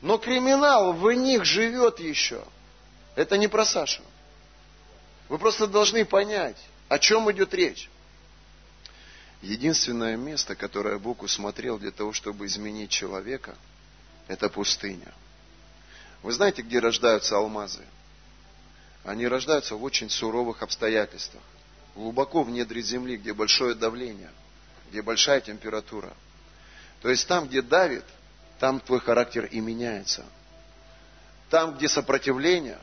[0.00, 2.44] Но криминал в них живет еще.
[3.16, 4.02] Это не про Сашу.
[5.28, 6.56] Вы просто должны понять,
[6.88, 7.88] о чем идет речь.
[9.44, 13.54] Единственное место, которое Бог усмотрел для того, чтобы изменить человека,
[14.26, 15.12] это пустыня.
[16.22, 17.82] Вы знаете, где рождаются алмазы?
[19.04, 21.42] Они рождаются в очень суровых обстоятельствах.
[21.94, 24.30] Глубоко в недре земли, где большое давление,
[24.88, 26.14] где большая температура.
[27.02, 28.06] То есть там, где давит,
[28.58, 30.24] там твой характер и меняется.
[31.50, 32.78] Там, где сопротивление,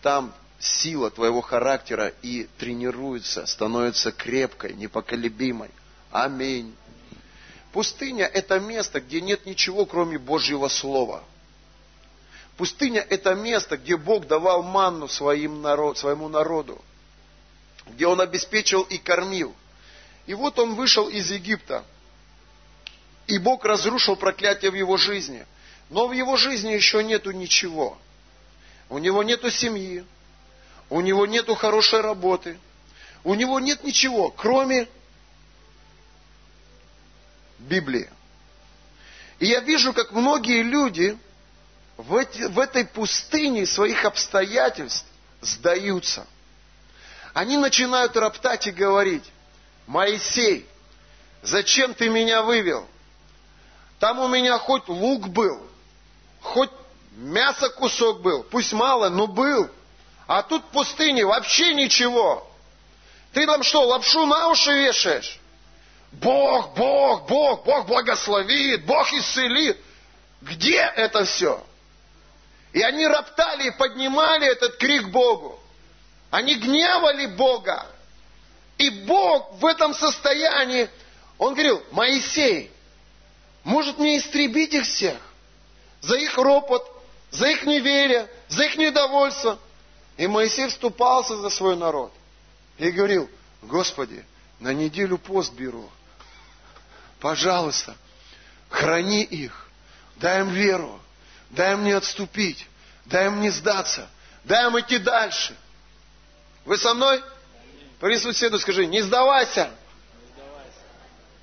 [0.00, 5.68] там сила твоего характера и тренируется, становится крепкой, непоколебимой.
[6.10, 6.74] Аминь.
[7.72, 11.22] Пустыня– это место, где нет ничего, кроме Божьего Слова.
[12.56, 16.82] Пустыня– это место, где Бог давал манну своим народ, своему народу,
[17.86, 19.54] где Он обеспечил и кормил.
[20.26, 21.84] И вот он вышел из Египта,
[23.26, 25.46] и Бог разрушил проклятие в его жизни.
[25.88, 27.98] Но в его жизни еще нету ничего.
[28.88, 30.04] У него нету семьи,
[30.88, 32.58] у него нету хорошей работы,
[33.24, 34.88] у него нет ничего, кроме
[37.60, 38.10] Библии.
[39.38, 41.18] И я вижу, как многие люди
[41.96, 45.06] в, эти, в этой пустыне своих обстоятельств
[45.40, 46.26] сдаются.
[47.32, 49.24] Они начинают роптать и говорить,
[49.86, 50.66] Моисей,
[51.42, 52.86] зачем ты меня вывел?
[53.98, 55.60] Там у меня хоть лук был,
[56.40, 56.70] хоть
[57.12, 59.68] мясо кусок был, пусть мало, но был.
[60.26, 62.48] А тут в пустыне вообще ничего.
[63.32, 65.39] Ты там что, лапшу на уши вешаешь?
[66.12, 69.78] Бог, Бог, Бог, Бог благословит, Бог исцелит.
[70.42, 71.64] Где это все?
[72.72, 75.58] И они роптали и поднимали этот крик Богу.
[76.30, 77.86] Они гневали Бога.
[78.78, 80.88] И Бог в этом состоянии,
[81.38, 82.70] Он говорил, Моисей,
[83.62, 85.18] может мне истребить их всех?
[86.00, 86.86] За их ропот,
[87.30, 89.58] за их неверие, за их недовольство.
[90.16, 92.12] И Моисей вступался за свой народ.
[92.78, 93.28] И говорил,
[93.62, 94.24] Господи,
[94.60, 95.88] на неделю пост беру–
[97.20, 97.96] пожалуйста,
[98.68, 99.68] храни их,
[100.16, 101.00] дай им веру,
[101.50, 102.66] дай им не отступить,
[103.04, 104.08] дай им не сдаться,
[104.44, 105.56] дай им идти дальше.
[106.64, 107.22] Вы со мной?
[108.00, 109.70] При соседу скажи, не сдавайся.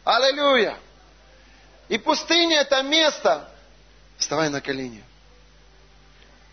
[0.04, 0.78] Аллилуйя.
[1.90, 3.50] И пустыня это место.
[4.18, 5.04] Вставай на колени.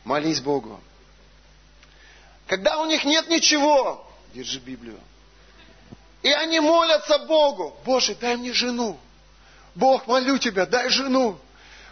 [0.04, 0.80] Молись Богу.
[2.46, 5.00] Когда у них нет ничего, держи Библию.
[6.22, 7.78] И они молятся Богу.
[7.84, 8.98] Боже, дай мне жену.
[9.74, 11.38] Бог, молю тебя, дай жену.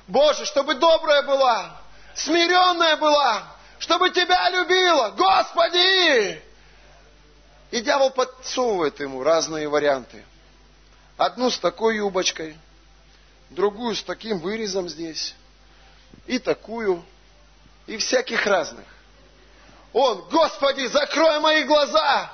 [0.06, 1.80] Боже, чтобы добрая была,
[2.14, 3.44] смиренная была,
[3.78, 5.10] чтобы тебя любила.
[5.10, 6.42] Господи!
[7.70, 10.24] И дьявол подсовывает ему разные варианты.
[11.16, 12.56] Одну с такой юбочкой,
[13.50, 15.34] другую с таким вырезом здесь,
[16.26, 17.04] и такую,
[17.86, 18.84] и всяких разных.
[19.92, 22.32] Он, Господи, закрой мои глаза,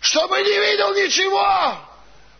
[0.00, 1.76] чтобы не видел ничего.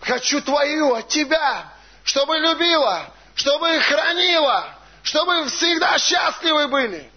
[0.00, 1.72] Хочу Твою от Тебя,
[2.10, 7.08] чтобы любила, чтобы хранила, чтобы всегда счастливы были.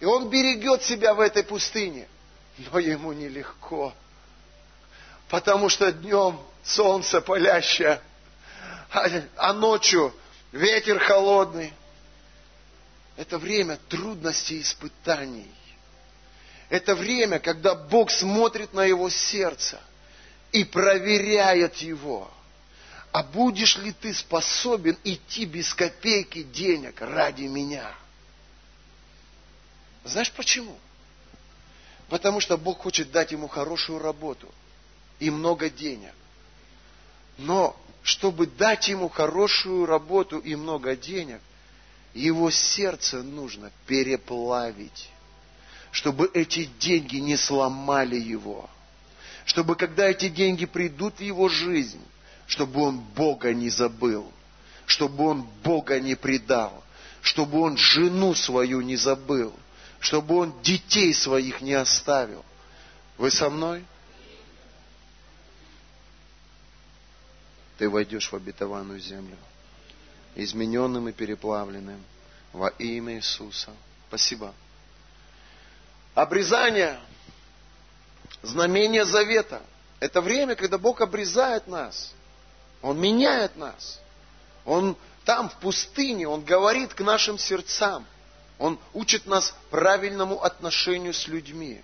[0.00, 2.08] И он берегет себя в этой пустыне.
[2.58, 3.94] Но ему нелегко.
[5.28, 8.02] Потому что днем солнце палящее,
[8.90, 10.12] а, а ночью
[10.50, 11.72] ветер холодный.
[13.16, 15.54] Это время трудностей и испытаний.
[16.68, 19.78] Это время, когда Бог смотрит на его сердце
[20.50, 22.28] и проверяет его.
[23.12, 27.94] А будешь ли ты способен идти без копейки денег ради меня?
[30.04, 30.78] Знаешь почему?
[32.08, 34.52] Потому что Бог хочет дать ему хорошую работу
[35.18, 36.12] и много денег.
[37.38, 41.40] Но чтобы дать ему хорошую работу и много денег,
[42.14, 45.10] его сердце нужно переплавить
[45.92, 48.68] чтобы эти деньги не сломали его.
[49.44, 52.02] Чтобы когда эти деньги придут в его жизнь,
[52.52, 54.30] чтобы он Бога не забыл,
[54.84, 56.84] чтобы он Бога не предал,
[57.22, 59.54] чтобы он жену свою не забыл,
[60.00, 62.44] чтобы он детей своих не оставил.
[63.16, 63.86] Вы со мной?
[67.78, 69.38] Ты войдешь в обетованную землю,
[70.34, 72.04] измененным и переплавленным
[72.52, 73.70] во имя Иисуса.
[74.08, 74.52] Спасибо.
[76.14, 77.00] Обрезание,
[78.42, 79.62] знамение завета.
[80.00, 82.12] Это время, когда Бог обрезает нас.
[82.82, 84.00] Он меняет нас.
[84.64, 88.04] Он там, в пустыне, Он говорит к нашим сердцам.
[88.58, 91.82] Он учит нас правильному отношению с людьми.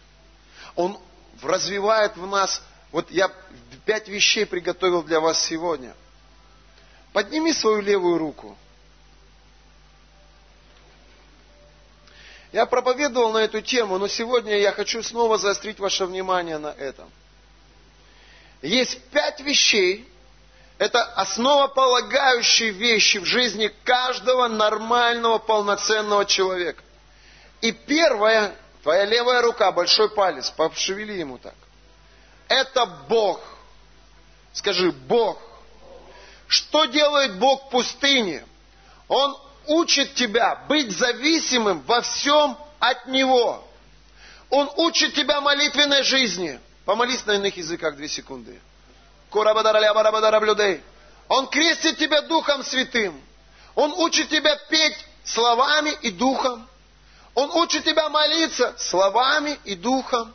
[0.76, 0.98] Он
[1.42, 3.32] развивает в нас, вот я
[3.84, 5.94] пять вещей приготовил для вас сегодня.
[7.12, 8.56] Подними свою левую руку.
[12.52, 17.10] Я проповедовал на эту тему, но сегодня я хочу снова заострить ваше внимание на этом.
[18.62, 20.08] Есть пять вещей,
[20.78, 26.82] это основополагающие вещи в жизни каждого нормального, полноценного человека.
[27.60, 31.54] И первое, твоя левая рука, большой палец, пошевели ему так.
[32.46, 33.40] Это Бог.
[34.52, 35.38] Скажи, Бог.
[36.46, 38.46] Что делает Бог в пустыне?
[39.08, 39.36] Он
[39.66, 43.64] учит тебя быть зависимым во всем от Него.
[44.48, 46.60] Он учит тебя молитвенной жизни.
[46.84, 48.60] Помолись на иных языках две секунды.
[51.28, 53.20] Он крестит тебя Духом Святым.
[53.74, 56.68] Он учит тебя петь словами и Духом.
[57.34, 60.34] Он учит тебя молиться словами и Духом.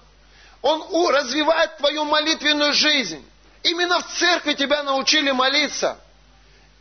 [0.61, 3.25] Он развивает твою молитвенную жизнь.
[3.63, 5.97] Именно в церкви тебя научили молиться.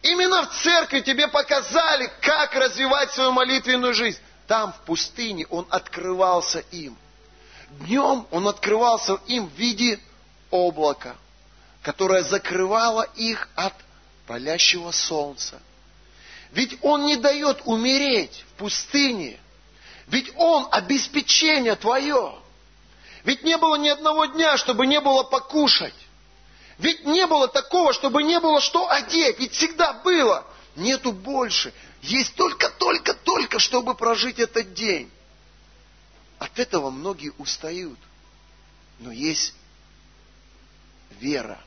[0.03, 4.20] Именно в церкви тебе показали, как развивать свою молитвенную жизнь.
[4.46, 6.96] Там, в пустыне, он открывался им.
[7.81, 9.98] Днем он открывался им в виде
[10.51, 11.16] облака,
[11.82, 13.74] которое закрывало их от
[14.26, 15.60] палящего солнца.
[16.52, 19.38] Ведь он не дает умереть в пустыне.
[20.06, 22.38] Ведь он обеспечение твое.
[23.24, 25.94] Ведь не было ни одного дня, чтобы не было покушать.
[26.78, 29.38] Ведь не было такого, чтобы не было что одеть.
[29.38, 30.46] Ведь всегда было.
[30.76, 31.72] Нету больше.
[32.02, 35.10] Есть только, только, только, чтобы прожить этот день.
[36.38, 37.98] От этого многие устают.
[38.98, 39.54] Но есть
[41.20, 41.60] вера,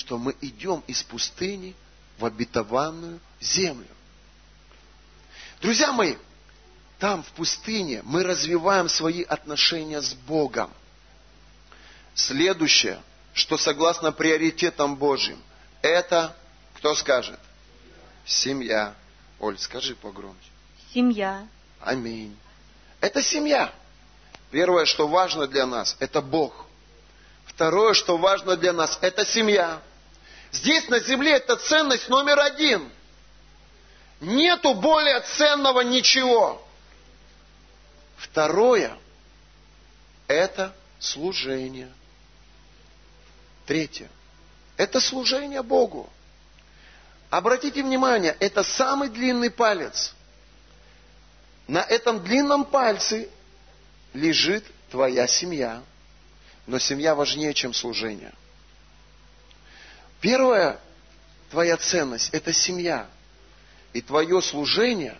[0.00, 1.74] что мы идем из пустыни
[2.18, 3.86] в обетованную землю.
[5.60, 6.16] Друзья мои,
[6.98, 10.70] там, в пустыне, мы развиваем свои отношения с Богом.
[12.14, 13.00] Следующее–
[13.32, 15.40] что согласно приоритетам Божьим,
[15.82, 16.36] это,
[16.74, 17.38] кто скажет?
[18.24, 18.94] Семья.
[19.38, 20.50] Оль, скажи погромче.
[20.92, 21.46] Семья.
[21.80, 22.36] Аминь.
[23.00, 23.72] Это семья.
[24.50, 26.66] Первое, что важно для нас, это Бог.
[27.46, 29.80] Второе, что важно для нас, это семья.
[30.52, 32.90] Здесь на земле это ценность номер один.
[34.20, 36.66] Нету более ценного ничего.
[38.16, 38.96] Второе,
[40.26, 41.90] это служение.
[43.66, 44.10] Третье.
[44.76, 46.10] Это служение Богу.
[47.30, 50.14] Обратите внимание, это самый длинный палец.
[51.68, 53.30] На этом длинном пальце
[54.12, 55.82] лежит твоя семья.
[56.66, 58.32] Но семья важнее, чем служение.
[60.20, 60.78] Первая
[61.50, 63.08] твоя ценность– это семья.
[63.92, 65.18] И твое служение,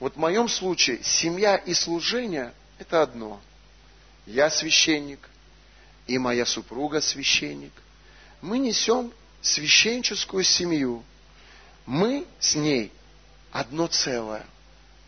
[0.00, 3.40] вот в моем случае, семья и служение– это одно.
[4.24, 5.28] Я священник,
[6.06, 7.72] и моя супруга священник.
[8.40, 9.12] Мы несем
[9.42, 11.04] священческую семью.
[11.84, 12.92] Мы с ней
[13.52, 14.44] одно целое.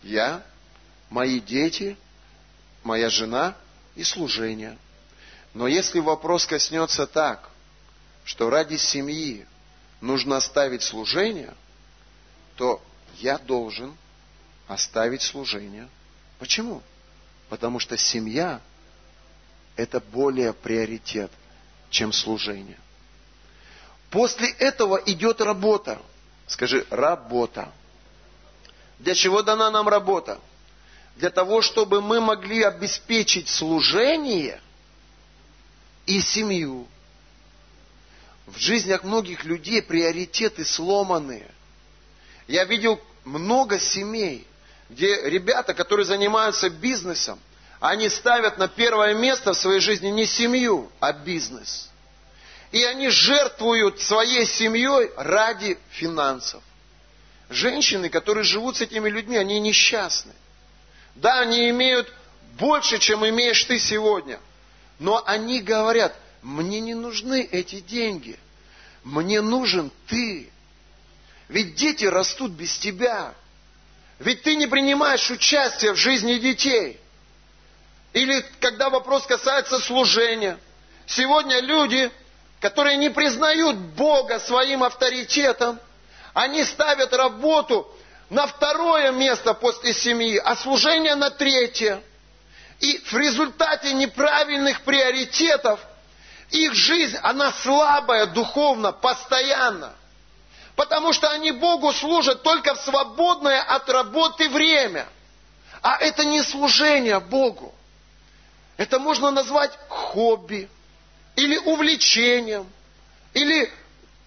[0.03, 0.43] Я,
[1.11, 1.97] мои дети,
[2.83, 3.57] моя жена
[3.95, 4.79] и служение.
[5.55, 7.51] Но если вопрос коснется так,
[8.29, 9.47] что ради семьи
[10.03, 11.55] нужно оставить служение,
[12.57, 12.83] то
[13.17, 13.97] я должен
[14.67, 15.89] оставить служение.
[16.39, 16.83] Почему?
[17.49, 18.61] Потому что семья–
[19.77, 21.33] это более приоритет,
[21.89, 22.79] чем служение.
[24.11, 25.99] После этого идет работа.
[26.47, 27.73] Скажи, работа.
[28.99, 30.39] Для чего дана нам работа?
[31.17, 34.61] Для того, чтобы мы могли обеспечить служение
[36.05, 36.87] и семью.
[38.55, 41.51] В жизнях многих людей приоритеты сломанные.
[42.47, 44.47] Я видел много семей,
[44.89, 47.39] где ребята, которые занимаются бизнесом,
[47.79, 51.91] они ставят на первое место в своей жизни не семью, а бизнес.
[52.73, 56.63] И они жертвуют своей семьей ради финансов.
[57.51, 60.33] Женщины, которые живут с этими людьми, они несчастны.
[61.15, 62.13] Да, они имеют
[62.59, 64.41] больше, чем имеешь ты сегодня.
[64.99, 68.39] Но они говорят, мне не нужны эти деньги.
[69.05, 70.51] Мне нужен ты.
[71.49, 73.35] Ведь дети растут без тебя.
[74.19, 77.01] Ведь ты не принимаешь участие в жизни детей.
[78.13, 80.59] Или когда вопрос касается служения.
[81.07, 82.11] Сегодня люди,
[82.61, 85.79] которые не признают Бога своим авторитетом,
[86.35, 87.91] они ставят работу
[88.31, 92.03] на второе место после семьи, а служение на третье.
[92.81, 95.81] И в результате неправильных приоритетов
[96.51, 99.93] их жизнь, она слабая духовно, постоянно.
[100.77, 105.07] Потому что они Богу служат только в свободное от работы время.
[105.83, 107.75] А это не служение Богу.
[108.77, 110.69] Это можно назвать хобби,
[111.39, 112.67] или увлечением,
[113.33, 113.73] или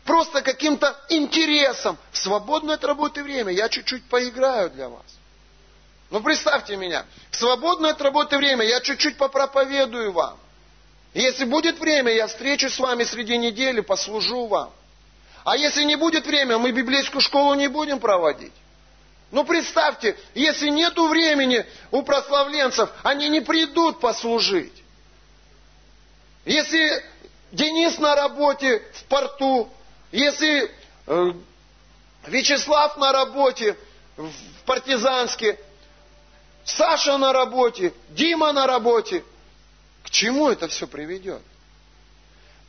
[0.06, 1.98] просто каким-то интересом.
[2.12, 5.06] В свободное от работы время я чуть-чуть поиграю для вас.
[6.10, 10.38] Ну представьте меня, в свободное от работы время я чуть-чуть попроповедую вам.
[11.14, 14.72] Если будет время, я встречусь с вами среди недели, послужу вам.
[15.44, 18.54] А если не будет время, мы библейскую школу не будем проводить.
[19.32, 24.74] Ну представьте, если нет времени у прославленцев, они не придут послужить.
[26.46, 27.04] Если
[27.52, 29.70] Денис на работе в порту,
[30.12, 30.72] если
[31.08, 31.32] э,
[32.28, 33.78] Вячеслав на работе
[34.16, 34.32] в
[34.66, 35.60] партизанске,
[36.64, 39.24] Саша на работе, Дима на работе,
[40.12, 41.42] чему это все приведет?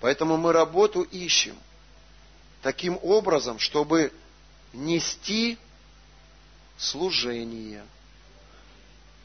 [0.00, 1.56] Поэтому мы работу ищем
[2.62, 4.12] таким образом, чтобы
[4.72, 5.58] нести
[6.78, 7.84] служение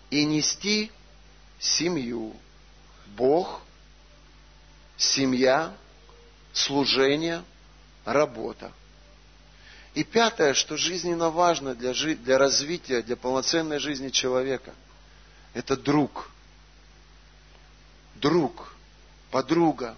[0.10, 0.92] и нести
[1.60, 2.36] семью.
[3.16, 3.62] Бог,
[4.98, 5.74] семья,
[6.54, 7.44] служение,
[8.06, 8.72] работа.
[9.94, 14.74] И пятое, что жизненно важно для, жи- для развития, для полноценной жизни человека,
[15.54, 16.30] это друг–
[18.20, 18.74] друг,
[19.32, 19.96] подруга.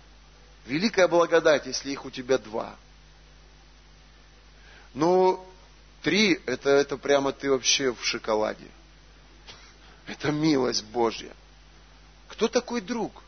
[0.65, 2.75] Великая благодать, если их у тебя два.
[4.93, 5.45] Ну,
[6.01, 8.67] три, это, это прямо ты вообще в шоколаде.
[10.05, 11.33] Это милость Божья.
[12.27, 13.23] Кто такой друг?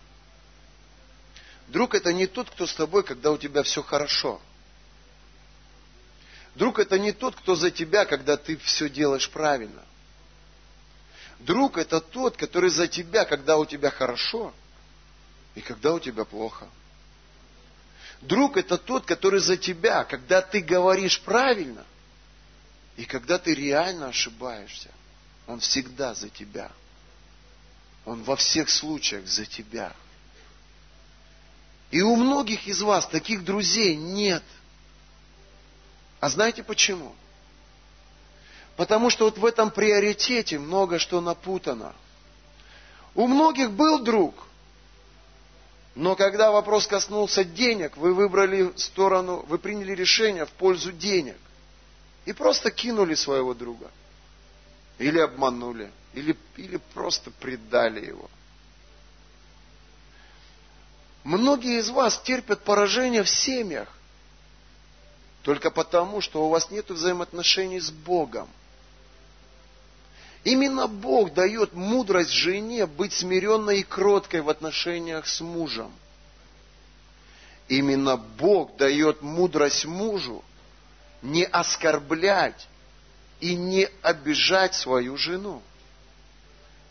[1.68, 4.42] Друг это не тот, кто с тобой, когда у тебя все хорошо.
[6.56, 9.84] Друг это не тот, кто за тебя, когда ты все делаешь правильно.
[11.40, 14.54] Друг это тот, который за тебя, когда у тебя хорошо,
[15.56, 16.68] и когда у тебя плохо.
[18.22, 21.86] Друг это тот, который за тебя, когда ты говоришь правильно,
[22.96, 24.92] и когда ты реально ошибаешься.
[25.48, 26.72] Он всегда за тебя.
[28.06, 29.94] Он во всех случаях за тебя.
[31.90, 34.44] И у многих из вас таких друзей нет.
[36.20, 37.16] А знаете почему?
[38.78, 41.94] Потому что вот в этом приоритете много что напутано.
[43.16, 44.48] У многих был друг–
[45.96, 51.38] но когда вопрос коснулся денег, вы выбрали сторону, вы приняли решение в пользу денег.
[52.26, 53.92] И просто кинули своего друга.
[55.00, 55.92] Или обманули.
[56.14, 58.30] Или, или просто предали его.
[61.24, 63.90] Многие из вас терпят поражение в семьях.
[65.44, 68.48] Только потому, что у вас нет взаимоотношений с Богом.
[70.44, 75.92] Именно Бог дает мудрость жене быть смиренной и кроткой в отношениях с мужем.
[77.68, 80.44] Именно Бог дает мудрость мужу
[81.22, 82.68] не оскорблять
[83.40, 85.62] и не обижать свою жену.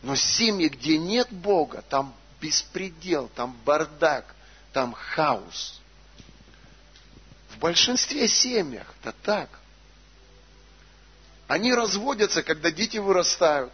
[0.02, 4.34] Но семьи, где нет Бога, там беспредел, там бардак,
[4.72, 5.80] там хаос.
[7.50, 9.50] В большинстве семьях это так.
[11.50, 13.72] Они разводятся, когда дети вырастают.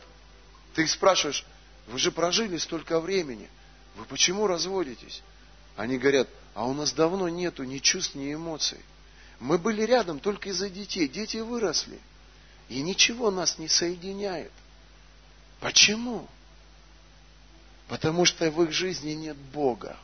[0.72, 1.44] Ты их спрашиваешь,
[1.88, 3.50] вы же прожили столько времени,
[3.96, 5.22] вы почему разводитесь?
[5.76, 8.78] Они говорят, а у нас давно нету ни чувств, ни эмоций.
[9.40, 12.00] Мы были рядом только из-за детей, дети выросли.
[12.70, 14.52] И ничего нас не соединяет.
[15.60, 16.26] Почему?
[17.88, 19.98] Потому что в их жизни нет Бога.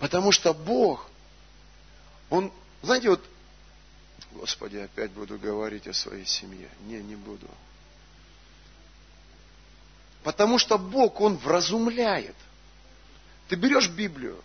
[0.00, 1.08] Потому что Бог,
[2.28, 3.24] Он, знаете, вот
[4.32, 6.68] Господи, опять буду говорить о своей семье.
[6.82, 7.48] Не, не буду.
[10.22, 12.36] Потому что Бог, Он вразумляет.
[13.48, 14.42] Ты берешь Библию,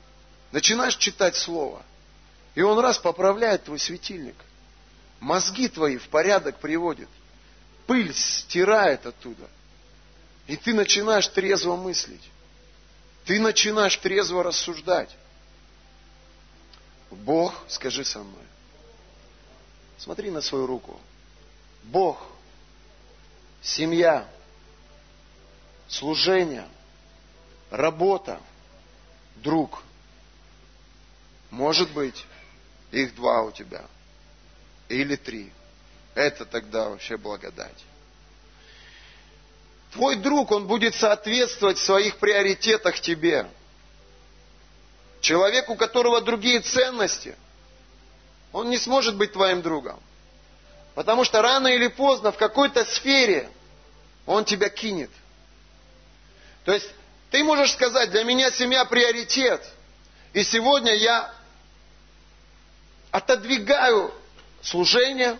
[0.52, 1.84] начинаешь читать Слово,
[2.56, 4.36] и Он раз поправляет твой светильник.
[5.20, 7.10] Мозги твои в порядок приводит.
[7.88, 9.50] Пыль стирает оттуда.
[10.48, 12.30] И ты начинаешь трезво мыслить.
[13.26, 15.16] Ты начинаешь трезво рассуждать.
[17.10, 18.44] Бог, скажи со мной,
[19.98, 21.00] Смотри на свою руку.
[21.84, 22.22] Бог,
[23.62, 24.28] семья,
[25.88, 26.68] служение,
[27.70, 28.40] работа,
[29.36, 29.84] друг.
[31.52, 32.26] Может быть,
[32.92, 33.86] их два у тебя.
[34.90, 35.52] Или три.
[36.16, 37.86] Это тогда вообще благодать.
[39.92, 43.48] Твой друг, он будет соответствовать в своих приоритетах тебе.
[45.22, 47.36] Человек, у которого другие ценности–
[48.54, 50.00] он не сможет быть твоим другом.
[50.96, 53.50] Потому что рано или поздно в какой-то сфере
[54.26, 55.10] он тебя кинет.
[56.64, 56.88] То есть
[57.32, 59.68] ты можешь сказать, для меня семья приоритет.
[60.34, 61.34] И сегодня я
[63.12, 64.14] отодвигаю
[64.62, 65.38] служение,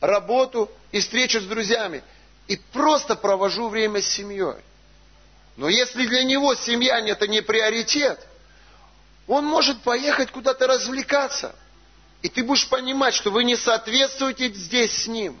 [0.00, 2.04] работу и встречу с друзьями.
[2.48, 4.60] И просто провожу время с семьей.
[5.56, 8.20] Но если для него семья это не приоритет,
[9.26, 11.54] он может поехать куда-то развлекаться.
[12.22, 15.38] И ты будешь понимать, что вы не соответствуете здесь с Ним.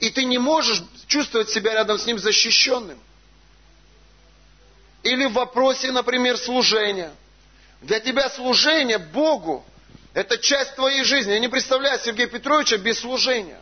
[0.00, 2.98] И ты не можешь чувствовать себя рядом с Ним защищенным.
[5.04, 7.12] Или в вопросе, например, служения.
[7.80, 9.64] Для тебя служение Богу–
[10.14, 11.32] это часть твоей жизни.
[11.32, 13.60] Я не представляю Сергея Петровича без служения.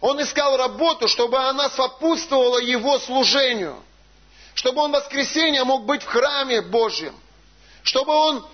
[0.00, 3.82] Он искал работу, чтобы она сопутствовала его служению.
[4.54, 7.14] Чтобы он в воскресенье мог быть в храме Божьем.
[7.82, 8.46] Чтобы он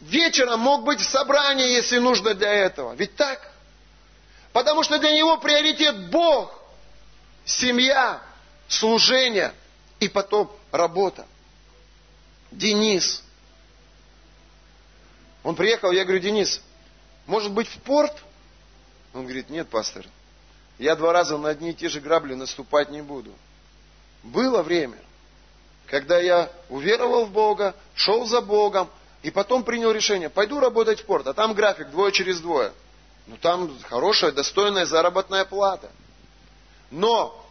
[0.00, 2.94] вечером мог быть в собрании, если нужно для этого.
[2.94, 3.52] Ведь так?
[4.52, 6.52] Потому что для него приоритет Бог,
[7.44, 8.22] семья,
[8.68, 9.52] служение
[10.00, 11.26] и потом работа.
[12.50, 13.22] Денис.
[15.42, 16.60] Он приехал, я говорю, Денис,
[17.26, 18.14] может быть в порт?
[19.14, 20.04] Он говорит, нет, пастор,
[20.78, 23.32] я два раза на одни и те же грабли наступать не буду.
[24.22, 24.98] Было время,
[25.86, 28.90] когда я уверовал в Бога, шел за Богом,
[29.26, 32.72] и потом принял решение, пойду работать в порт, а там график двое через двое.
[33.26, 35.90] Ну там хорошая, достойная заработная плата.
[36.92, 37.44] Но,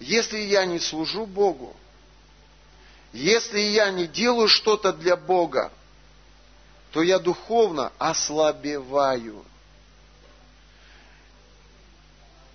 [0.00, 1.76] если я не служу Богу,
[3.12, 5.70] если я не делаю что-то для Бога,
[6.90, 9.44] то я духовно ослабеваю.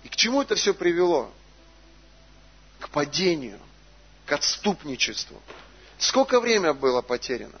[0.02, 1.30] И к чему это все привело?
[2.80, 3.58] К падению,
[4.26, 5.40] к отступничеству.
[5.96, 7.58] Сколько время было потеряно?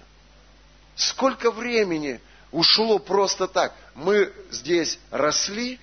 [0.96, 2.20] Сколько времени
[2.50, 3.74] ушло просто так.
[3.94, 5.78] Мы здесь росли,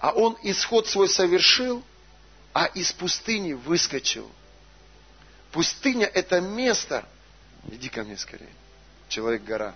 [0.00, 1.82] а он исход свой совершил,
[2.52, 4.30] а из пустыни выскочил.
[5.50, 7.06] Пустыня– это место,
[7.70, 8.52] иди ко мне скорее,
[9.08, 9.74] человек-гора.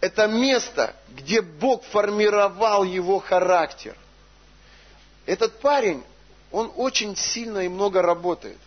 [0.00, 3.96] Это место, где Бог формировал его характер.
[5.26, 6.02] Этот парень,
[6.50, 8.58] он очень сильно и много работает.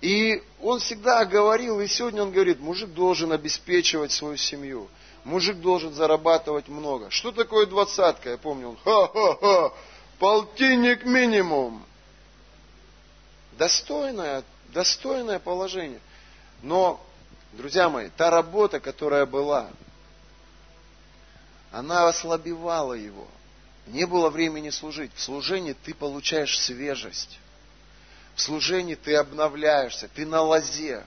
[0.00, 4.88] И он всегда говорил, и сегодня он говорит, мужик должен обеспечивать свою семью.
[5.24, 7.10] Мужик должен зарабатывать много.
[7.10, 8.30] Что такое двадцатка?
[8.30, 9.72] Я помню, он, ха-ха-ха,
[10.18, 11.84] полтинник минимум.
[13.52, 16.00] Достойное, достойное положение.
[16.62, 17.00] Но,
[17.52, 19.70] друзья мои, та работа, которая была,
[21.72, 23.26] она ослабевала его.
[23.86, 25.12] Не было времени служить.
[25.14, 27.38] В служении ты получаешь свежесть.
[28.34, 31.04] В служении ты обновляешься, ты на лозе,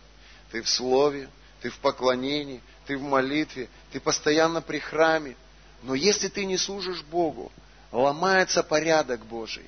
[0.52, 1.30] ты в слове,
[1.62, 5.36] ты в поклонении, ты в молитве, ты постоянно при храме.
[5.84, 7.52] Но если ты не служишь Богу,
[7.92, 9.66] ломается порядок Божий.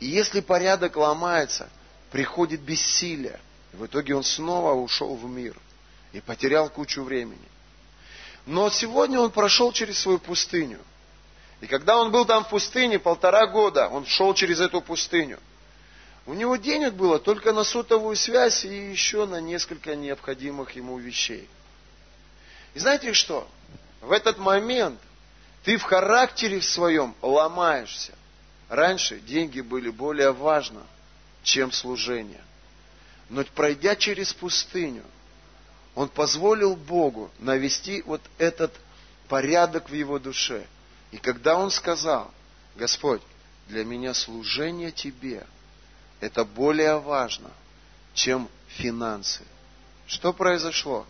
[0.00, 1.68] И если порядок ломается,
[2.10, 3.38] приходит бессилие.
[3.72, 5.56] В итоге он снова ушел в мир
[6.12, 7.48] и потерял кучу времени.
[8.46, 10.80] Но сегодня он прошел через свою пустыню.
[11.60, 15.38] И когда он был там в пустыне, полтора года, он шел через эту пустыню.
[16.24, 21.48] У него денег было только на сотовую связь и еще на несколько необходимых ему вещей.
[22.74, 23.48] И знаете что?
[24.00, 25.00] В этот момент
[25.64, 28.12] ты в характере в своем ломаешься.
[28.68, 30.80] Раньше деньги были более важны,
[31.42, 32.42] чем служение.
[33.28, 35.04] Но пройдя через пустыню,
[35.94, 38.72] он позволил Богу навести вот этот
[39.28, 40.66] порядок в его душе.
[41.10, 42.30] И когда он сказал,
[42.76, 43.22] Господь,
[43.68, 45.46] для меня служение Тебе,
[46.22, 47.50] это более важно,
[48.14, 49.42] чем финансы.
[50.06, 51.04] Что произошло?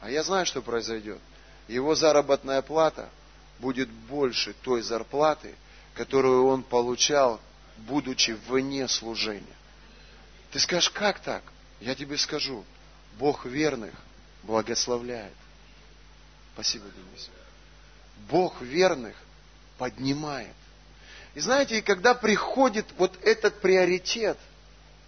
[0.00, 1.20] А я знаю, что произойдет.
[1.68, 3.10] Его заработная плата
[3.58, 5.54] будет больше той зарплаты,
[5.92, 7.42] которую он получал,
[7.76, 9.44] будучи вне служения.
[10.50, 11.42] Ты скажешь, как так?
[11.80, 12.64] Я тебе скажу,
[13.18, 13.92] Бог верных
[14.44, 15.34] благословляет.
[16.54, 17.28] Спасибо, Денис.
[18.30, 19.14] Бог верных
[19.76, 20.54] поднимает.
[21.34, 24.38] И знаете, когда приходит вот этот приоритет,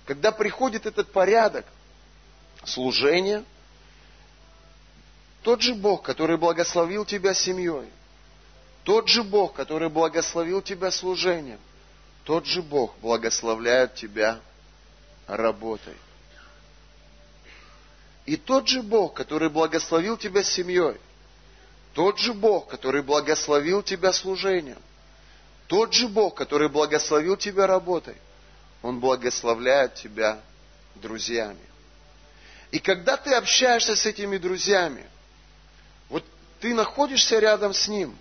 [0.07, 1.67] когда приходит этот порядок
[2.65, 3.45] служения,
[5.43, 7.91] тот же Бог, который благословил тебя семьей,
[8.85, 11.59] тот же Бог, который благословил тебя служением,
[12.23, 14.41] тот же Бог благословляет тебя
[15.27, 15.95] работой.
[18.27, 20.97] И тот же Бог, который благословил тебя семьей,
[21.95, 24.79] тот же Бог, который благословил тебя служением,
[25.67, 28.17] тот же Бог, который благословил тебя работой,
[28.87, 30.41] Он благословляет тебя
[30.95, 31.59] друзьями.
[32.70, 35.05] И когда ты общаешься с этими друзьями,
[36.09, 36.24] вот
[36.61, 38.16] ты находишься рядом с ним,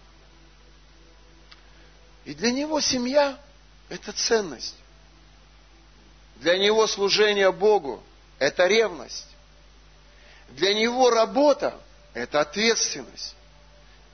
[2.23, 3.39] и для него семья–
[3.89, 4.73] это ценность.
[6.37, 8.03] Для него служение Богу–
[8.39, 9.27] это ревность.
[10.49, 11.79] Для него работа–
[12.15, 13.35] это ответственность.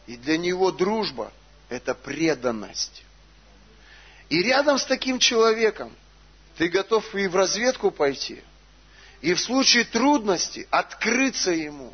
[0.06, 1.32] И для него дружба–
[1.70, 3.06] это преданность.
[4.28, 5.95] И рядом с таким человеком
[6.62, 8.43] ты готов и в разведку пойти,
[9.20, 11.91] и в случае трудности открыться ему.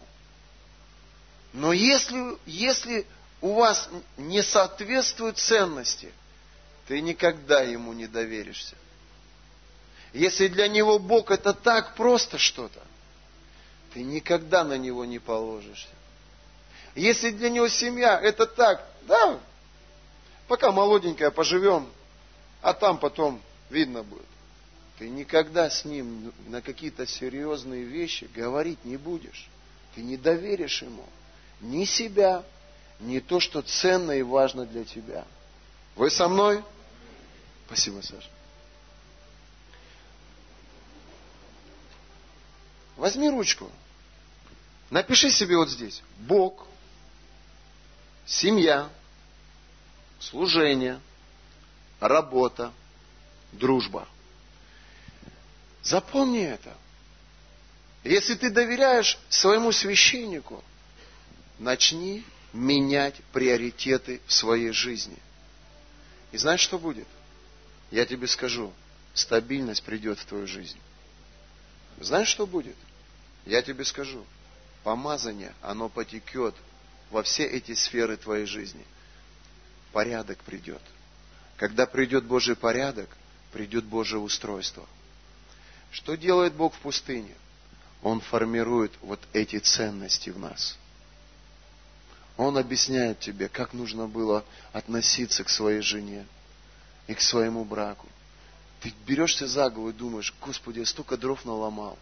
[1.53, 3.07] Но если, если
[3.39, 3.87] у вас
[4.17, 6.11] не соответствуют ценности,
[6.85, 8.75] ты никогда ему не доверишься.
[10.11, 12.81] Если для него Бог это так просто что-то,
[13.93, 15.87] ты никогда на него не положишься.
[16.93, 19.39] Если для него семья это так, да,
[20.49, 21.89] пока молоденькая поживем,
[22.61, 24.27] а там потом видно будет.
[24.97, 29.47] Ты никогда с ним на какие-то серьезные вещи говорить не будешь.
[29.93, 31.05] Ты не доверишь ему
[31.61, 32.43] ни себя,
[32.99, 35.25] ни то, что ценно и важно для тебя.
[35.95, 36.63] Вы со мной?
[37.67, 38.29] Спасибо, Саша.
[42.95, 43.69] Возьми ручку.
[44.89, 46.01] Напиши себе вот здесь.
[46.17, 46.67] Бог,
[48.25, 48.89] семья,
[50.19, 50.99] служение,
[51.99, 52.71] работа,
[53.51, 54.07] дружба.
[55.83, 56.75] Запомни это.
[58.03, 60.63] Если ты доверяешь своему священнику,
[61.59, 62.23] начни
[62.53, 65.17] менять приоритеты в своей жизни.
[66.31, 67.07] И знаешь, что будет?
[67.91, 68.73] Я тебе скажу,
[69.13, 70.79] стабильность придет в твою жизнь.
[71.99, 72.75] Знаешь, что будет?
[73.45, 74.25] Я тебе скажу,
[74.83, 76.55] помазание, оно потекет
[77.09, 78.85] во все эти сферы твоей жизни.
[79.93, 80.81] Порядок придет.
[81.55, 83.09] Когда придет Божий порядок,
[83.51, 84.87] придет Божье устройство.
[85.91, 87.35] Что делает Бог в пустыне?
[88.03, 90.77] Он формирует вот эти ценности в нас.
[92.37, 96.25] Он объясняет тебе, как нужно было относиться к своей жене
[97.07, 98.07] и к своему браку.
[98.81, 101.97] Ты берешься за голову и думаешь, Господи, я столько дров наломал.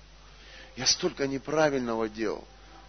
[0.76, 2.46] Я столько неправильного делал.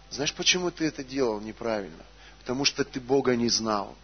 [0.09, 2.03] Знаешь, почему ты это делал неправильно?
[2.39, 3.95] Потому что ты Бога не знал.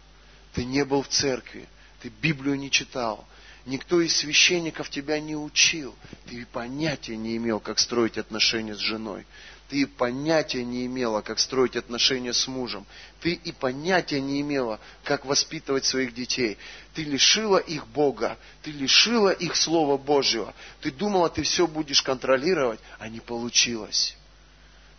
[0.54, 1.68] Ты не был в церкви.
[2.00, 3.26] Ты Библию не читал.
[3.66, 5.94] Никто из священников тебя не учил.
[6.26, 9.26] Ты понятия не имел, как строить отношения с женой.
[9.70, 12.84] Ты понятия не имела, как строить отношения с мужем.
[13.22, 16.58] Ты и понятия не имела, как воспитывать своих детей.
[16.92, 18.36] Ты лишила их Бога.
[18.62, 20.52] Ты лишила их Слова Божьего.
[20.82, 24.14] Ты думала, ты все будешь контролировать, а не получилось.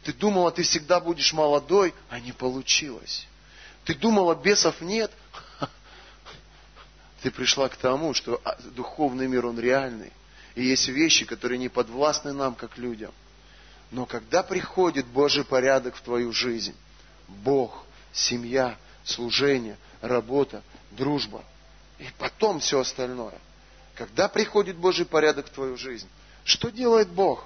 [0.03, 3.27] Ты думала, ты всегда будешь молодой, а не получилось.
[3.85, 5.11] Ты думала, бесов нет.
[7.25, 10.13] Ты пришла к тому, что а, духовный мир, он реальный.
[10.53, 13.11] И есть вещи, которые не подвластны нам, как людям.
[13.89, 16.75] Но когда приходит Божий порядок в твою жизнь,
[17.27, 20.61] Бог, семья, служение, работа,
[20.91, 21.43] дружба.
[21.97, 23.39] И потом все остальное.
[23.95, 26.07] Когда приходит Божий порядок в твою жизнь,
[26.43, 27.43] что делает Бог?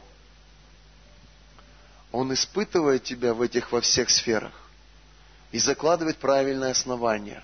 [2.11, 4.51] Он испытывает тебя в этих во всех сферах
[5.53, 7.41] и закладывает правильное основание.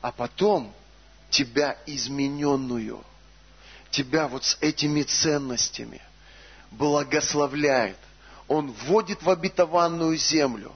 [0.00, 0.74] А потом
[1.30, 3.04] тебя измененную,
[3.90, 6.00] тебя вот с этими ценностями
[6.70, 7.98] благословляет.
[8.48, 10.72] Он вводит в обетованную землю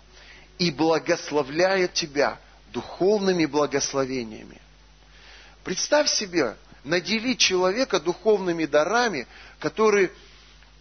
[0.58, 2.38] и благословляет тебя
[2.72, 4.60] духовными благословениями.
[5.62, 9.26] Представь себе, наделить человека духовными дарами,
[9.58, 10.10] который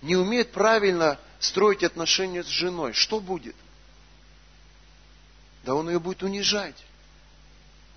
[0.01, 2.93] не умеет правильно строить отношения с женой.
[2.93, 3.55] Что будет?
[5.63, 6.75] Да он ее будет унижать.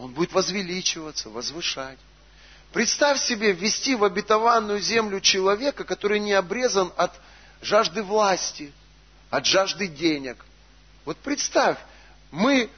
[0.02, 1.98] Он будет возвеличиваться, возвышать.
[2.72, 7.12] Представь себе ввести в обетованную землю человека, который не обрезан от
[7.60, 8.72] жажды власти,
[9.30, 10.44] от жажды денег.
[11.04, 11.78] Вот представь,
[12.32, 12.68] мы,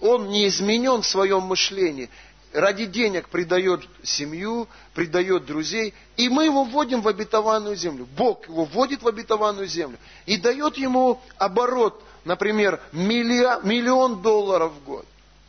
[0.00, 2.08] он не изменен в своем мышлении
[2.52, 8.06] ради денег предает семью, предает друзей, и мы его вводим в обетованную землю.
[8.16, 14.84] Бог его вводит в обетованную землю и дает ему оборот, например, миллион, миллион долларов в
[14.84, 15.04] год.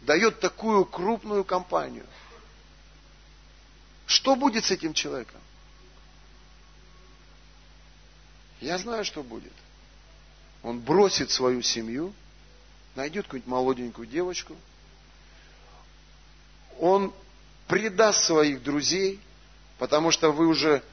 [0.05, 2.05] Дает такую крупную компанию.
[4.05, 5.41] Что будет с этим человеком?
[8.61, 9.53] Я знаю, что будет.
[10.63, 12.13] Он бросит свою семью,
[12.95, 14.55] найдет какую-нибудь молоденькую девочку–
[16.79, 17.13] он
[17.67, 19.19] предаст своих друзей,
[19.77, 20.83] потому что вы уже,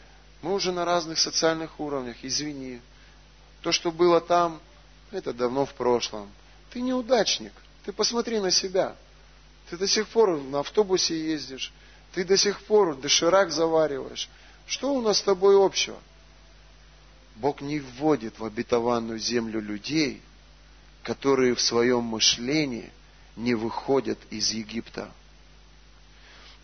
[0.40, 2.80] мы уже на разных социальных уровнях, извини.
[3.62, 4.60] То, что было там,
[5.10, 6.30] это давно в прошлом.
[6.70, 7.52] Ты неудачник.
[7.84, 8.96] Ты посмотри на себя.
[9.72, 11.72] Ты до сих пор на автобусе ездишь.
[12.12, 14.28] Ты до сих пор доширак завариваешь.
[14.66, 15.98] Что у нас с тобой общего?
[17.36, 20.20] Бог не вводит в обетованную землю людей,
[21.02, 22.92] которые в своем мышлении
[23.34, 25.10] не выходят из Египта.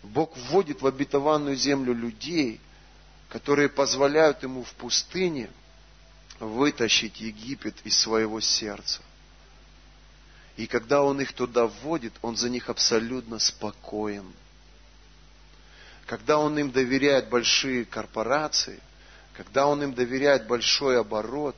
[0.03, 2.61] Бог вводит в обетованную землю людей,
[3.29, 5.49] которые позволяют ему в пустыне
[6.39, 9.01] вытащить Египет из своего сердца.
[10.59, 14.25] И когда он их туда вводит, он за них абсолютно спокоен.
[16.05, 18.81] Когда он им доверяет большие корпорации,
[19.31, 21.55] когда он им доверяет большой оборот,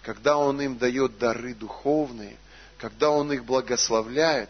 [0.00, 2.38] когда он им дает дары духовные,
[2.78, 4.48] когда он их благословляет,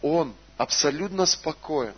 [0.00, 1.96] он абсолютно спокоен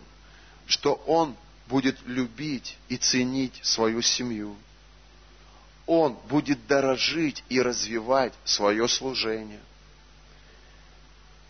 [0.66, 1.37] что он
[1.68, 4.57] будет любить и ценить свою семью.
[5.87, 9.61] Он будет дорожить и развивать свое служение.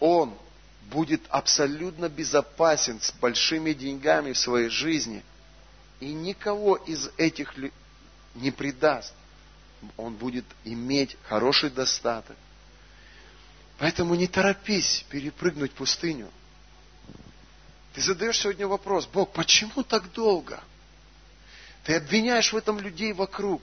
[0.01, 0.37] Он
[0.91, 5.25] будет абсолютно безопасен с большими деньгами в своей жизни
[6.01, 7.55] и никого из этих
[8.35, 9.15] не предаст.
[9.97, 12.37] Он будет иметь хороший достаток.
[13.79, 16.31] Поэтому не торопись перепрыгнуть пустыню.
[17.95, 20.63] Ты задаешь сегодня вопрос, Бог, почему так долго?
[21.85, 23.63] Ты обвиняешь в этом людей вокруг.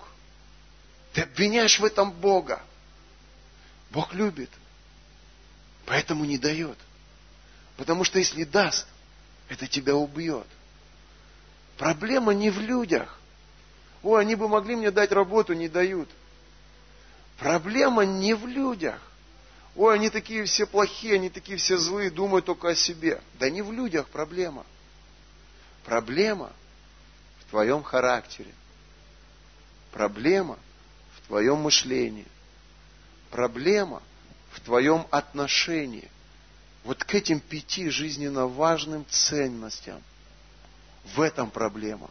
[1.13, 2.61] Ты обвиняешь в этом Бога.
[3.91, 4.49] Бог любит.
[5.85, 6.77] Поэтому не дает.
[7.77, 8.87] Потому что если даст,
[9.49, 10.47] это тебя убьет.
[11.77, 13.19] Проблема не в людях.
[14.01, 16.09] О, они бы могли мне дать работу, не дают.
[17.37, 18.99] Проблема не в людях.
[19.75, 23.21] Ой, они такие все плохие, они такие все злые, думают только о себе.
[23.39, 24.65] Да не в людях проблема.
[25.83, 26.51] Проблема
[27.39, 28.51] в твоем характере.
[29.91, 30.59] Проблема
[31.17, 32.27] в твоем мышлении.
[33.31, 34.01] Проблема
[34.63, 36.09] в твоем отношении.
[36.85, 40.01] Вот к этим пяти жизненно важным ценностям.
[41.15, 42.09] В этом проблема.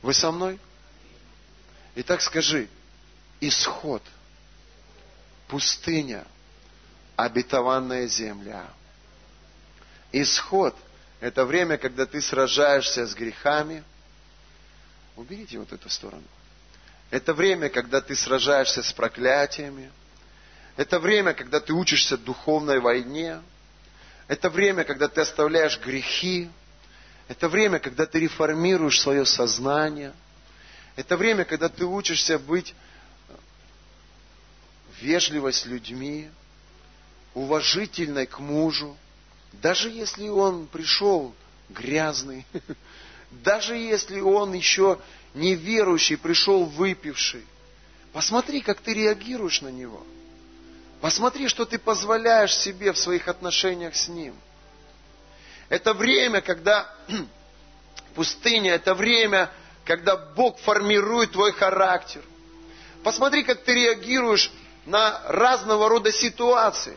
[0.00, 0.58] Вы со мной?
[1.96, 2.68] Итак, скажи,
[3.40, 4.02] исход–
[5.48, 6.26] пустыня,
[7.14, 8.66] обетованная земля.
[10.12, 10.74] Исход–
[11.20, 13.84] это время, когда ты сражаешься с грехами.
[15.14, 16.24] Уберите вот эту сторону.
[17.10, 19.92] Это время, когда ты сражаешься с проклятиями.
[20.76, 23.40] Это время, когда ты учишься духовной войне.
[24.28, 26.50] Это время, когда ты оставляешь грехи.
[27.28, 30.12] Это время, когда ты реформируешь свое сознание.
[30.96, 32.74] Это время, когда ты учишься быть
[35.00, 36.30] вежливость с людьми,
[37.34, 38.96] уважительной к мужу,
[39.52, 41.34] даже если он пришел
[41.68, 42.46] грязный,
[43.30, 44.98] даже если он еще
[45.34, 47.44] неверующий, пришел выпивший.
[48.12, 50.06] Посмотри, как ты реагируешь на него.
[51.06, 54.34] Посмотри, что ты позволяешь себе в своих отношениях с ним.
[55.68, 56.92] Это время, когда
[58.16, 59.48] пустыня, это время,
[59.84, 62.22] когда Бог формирует твой характер.
[63.04, 64.50] Посмотри, как ты реагируешь
[64.84, 66.96] на разного рода ситуации.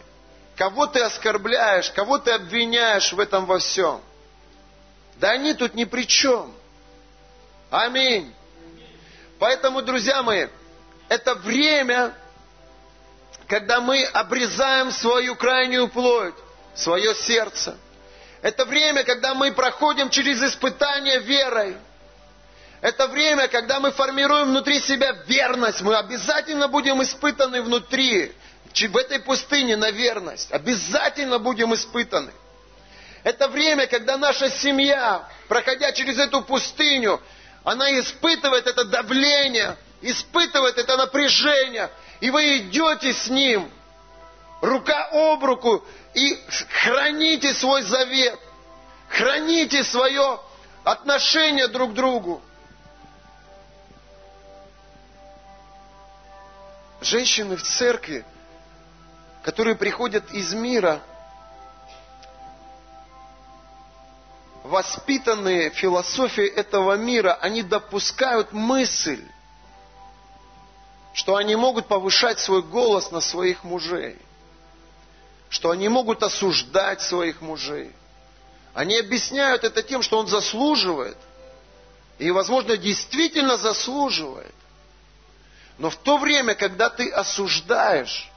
[0.56, 4.02] кого ты оскорбляешь, кого ты обвиняешь в этом во всем.
[5.18, 6.52] Да они тут ни при чем.
[7.70, 8.34] Аминь.
[9.38, 10.48] Поэтому, друзья мои,
[11.10, 12.16] это время,
[13.50, 16.36] когда мы обрезаем свою крайнюю плоть,
[16.76, 17.76] свое сердце.
[18.44, 21.76] Это время, когда мы проходим через испытание верой.
[22.80, 25.82] Это время, когда мы формируем внутри себя верность.
[25.82, 28.32] Мы обязательно будем испытаны внутри,
[28.72, 30.52] в этой пустыне на верность.
[30.52, 32.32] Обязательно будем испытаны.
[33.24, 37.20] Это время, когда наша семья, проходя через эту пустыню,
[37.64, 41.90] она испытывает это давление, испытывает это напряжение,
[42.20, 43.70] и вы идете с ним
[44.62, 46.38] рука об руку и
[46.84, 48.40] храните свой завет,
[49.08, 50.40] храните свое
[50.84, 52.42] отношение друг к другу.
[57.02, 58.26] Женщины в церкви,
[59.44, 61.02] которые приходят из мира,
[64.64, 69.24] воспитанные философией этого мира, они допускают мысль,
[71.20, 74.16] что они могут повышать свой голос на своих мужей,
[75.50, 77.92] что они могут осуждать своих мужей.
[78.74, 81.18] Они объясняют это тем, что он заслуживает,
[82.20, 84.56] и, возможно, действительно заслуживает.
[85.78, 88.32] Но в то время, когда ты осуждаешь,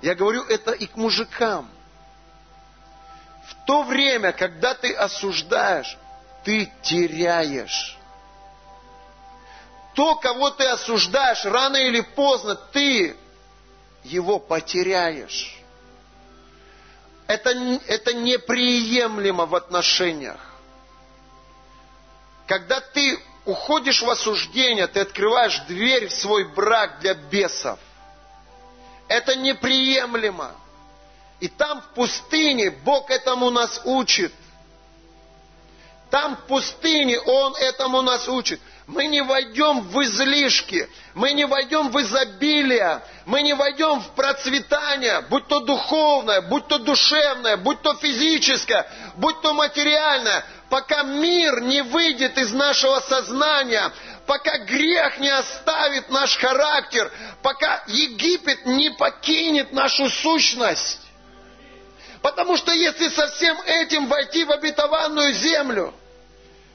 [0.00, 1.68] я говорю это и к мужикам,
[3.46, 5.98] в то время, когда ты осуждаешь,
[6.44, 7.95] ты теряешь.
[9.96, 13.16] То, кого ты осуждаешь, рано или поздно ты
[14.04, 15.56] его потеряешь.
[17.26, 17.50] Это,
[17.86, 20.38] это неприемлемо в отношениях.
[22.46, 27.78] Когда ты уходишь в осуждение, ты открываешь дверь в свой брак для бесов.
[29.08, 30.54] Это неприемлемо.
[31.40, 34.34] И там в пустыне Бог этому нас учит.
[36.10, 38.60] Там в пустыне Он этому нас учит.
[38.86, 45.22] Мы не войдем в излишки, мы не войдем в изобилие, мы не войдем в процветание,
[45.22, 51.82] будь то духовное, будь то душевное, будь то физическое, будь то материальное, пока мир не
[51.82, 53.90] выйдет из нашего сознания,
[54.24, 57.10] пока грех не оставит наш характер,
[57.42, 61.00] пока Египет не покинет нашу сущность.
[62.22, 65.92] Потому что если со всем этим войти в обетованную землю,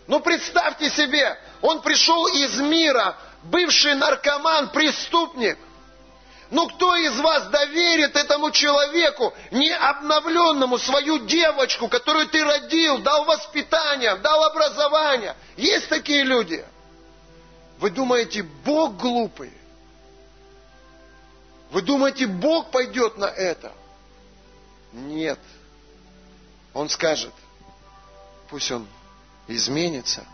[0.08, 5.58] ну представьте себе, он пришел из мира, бывший наркоман, преступник.
[6.50, 13.24] Ну кто из вас доверит этому человеку, не обновленному, свою девочку, которую ты родил, дал
[13.24, 15.36] воспитание, дал образование?
[15.56, 16.66] Есть такие люди.
[17.80, 19.54] Вы думаете, Бог глупый?
[21.72, 23.72] Вы думаете, Бог пойдет на это?
[24.92, 25.40] Нет.
[26.74, 27.34] Он скажет,
[28.50, 28.88] пусть он
[29.48, 30.26] изменится,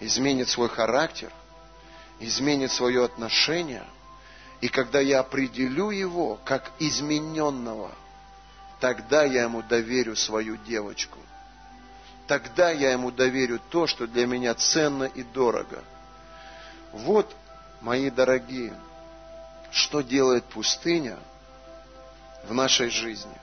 [0.00, 1.30] изменит свой характер,
[2.20, 3.84] изменит свое отношение.
[4.60, 7.90] И когда я определю его как измененного,
[8.80, 11.18] тогда я ему доверю свою девочку.
[12.26, 15.84] Тогда я ему доверю то, что для меня ценно и дорого.
[16.92, 17.34] Вот,
[17.80, 18.72] мои дорогие,
[19.70, 21.18] что делает пустыня
[22.48, 23.36] в нашей жизни.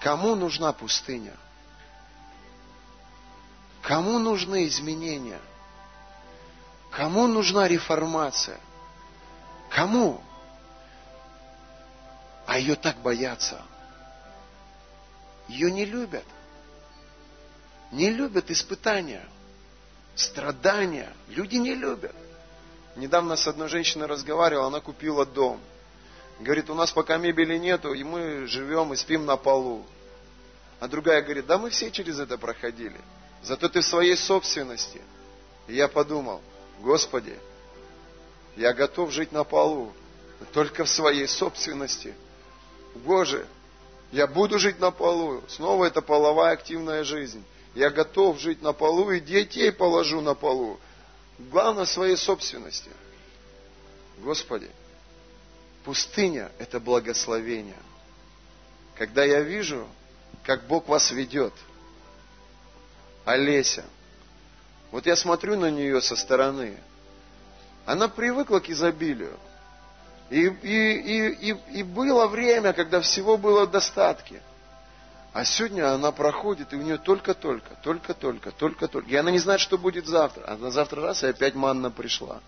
[0.00, 1.32] Кому нужна пустыня?
[3.86, 5.40] Кому нужны изменения?
[6.90, 8.58] Кому нужна реформация?
[9.70, 10.20] Кому?
[12.46, 13.62] А ее так боятся.
[15.48, 16.24] Ее не любят.
[17.92, 19.24] Не любят испытания,
[20.16, 21.12] страдания.
[21.28, 22.14] Люди не любят.
[22.96, 25.60] Недавно с одной женщиной разговаривал, она купила дом–
[26.38, 29.86] Говорит, у нас пока мебели нету, и мы живем и спим на полу.
[30.80, 33.00] А другая говорит, да мы все через это проходили.
[33.46, 35.00] Зато ты в своей собственности.
[35.68, 36.42] И я подумал,
[36.80, 37.38] Господи,
[38.56, 39.92] я готов жить на полу,
[40.52, 42.14] только в своей собственности.
[42.94, 43.46] Боже,
[44.10, 45.42] я буду жить на полу.
[45.48, 47.44] Снова это половая активная жизнь.
[47.74, 50.80] Я готов жить на полу и детей положу на полу.
[51.38, 52.90] Главное в своей собственности.
[54.18, 54.70] Господи,
[55.86, 57.78] Пустыня– это благословение.
[58.96, 59.86] Когда я вижу,
[60.42, 61.52] как Бог вас ведет,
[63.26, 63.84] Олеся,
[64.92, 66.78] вот я смотрю на нее со стороны,
[67.84, 69.36] она привыкла к изобилию.
[70.30, 74.40] И, и, и, и, и было время, когда всего было в достатке.
[75.32, 79.10] А сегодня она проходит, и у нее только-только, только-только, только-только.
[79.10, 80.44] И она не знает, что будет завтра.
[80.46, 82.40] А на завтра раз, и опять манна пришла.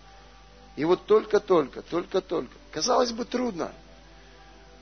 [0.75, 2.53] И вот только-только, только-только.
[2.71, 3.73] Казалось бы, трудно.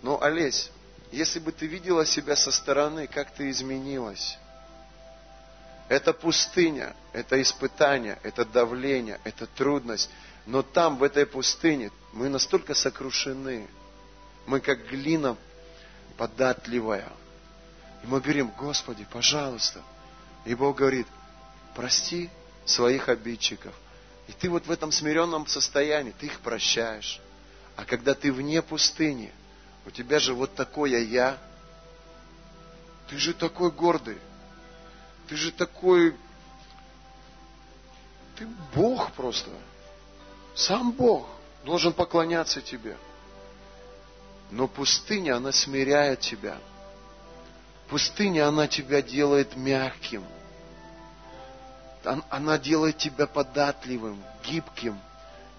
[0.04, 0.72] Но, Олесь,
[1.12, 4.38] если бы ты видела себя со стороны, как ты изменилась.
[5.90, 10.10] Это пустыня, это испытание, это давление, это трудность.
[10.46, 13.68] Но там, в этой пустыне, мы настолько сокрушены.
[14.46, 15.38] Мы как глина
[16.18, 17.08] податливая.
[18.04, 19.82] И мы говорим, Господи, пожалуйста.
[20.46, 21.08] И Бог говорит,
[21.76, 22.30] прости
[22.66, 23.74] своих обидчиков.
[24.28, 27.22] И ты вот в этом смиренном состоянии, ты их прощаешь.
[27.78, 29.32] А когда ты вне пустыни,
[29.86, 31.38] у тебя же вот такое я.
[33.10, 34.18] Ты же такой гордый.
[35.28, 36.16] Ты же такой...
[38.36, 39.50] Ты Бог просто.
[40.56, 41.28] Сам Бог
[41.64, 42.98] должен поклоняться тебе.
[44.52, 46.58] Но пустыня, она смиряет тебя.
[47.90, 50.24] Пустыня, она тебя делает мягким.
[52.30, 54.98] Она делает тебя податливым, гибким.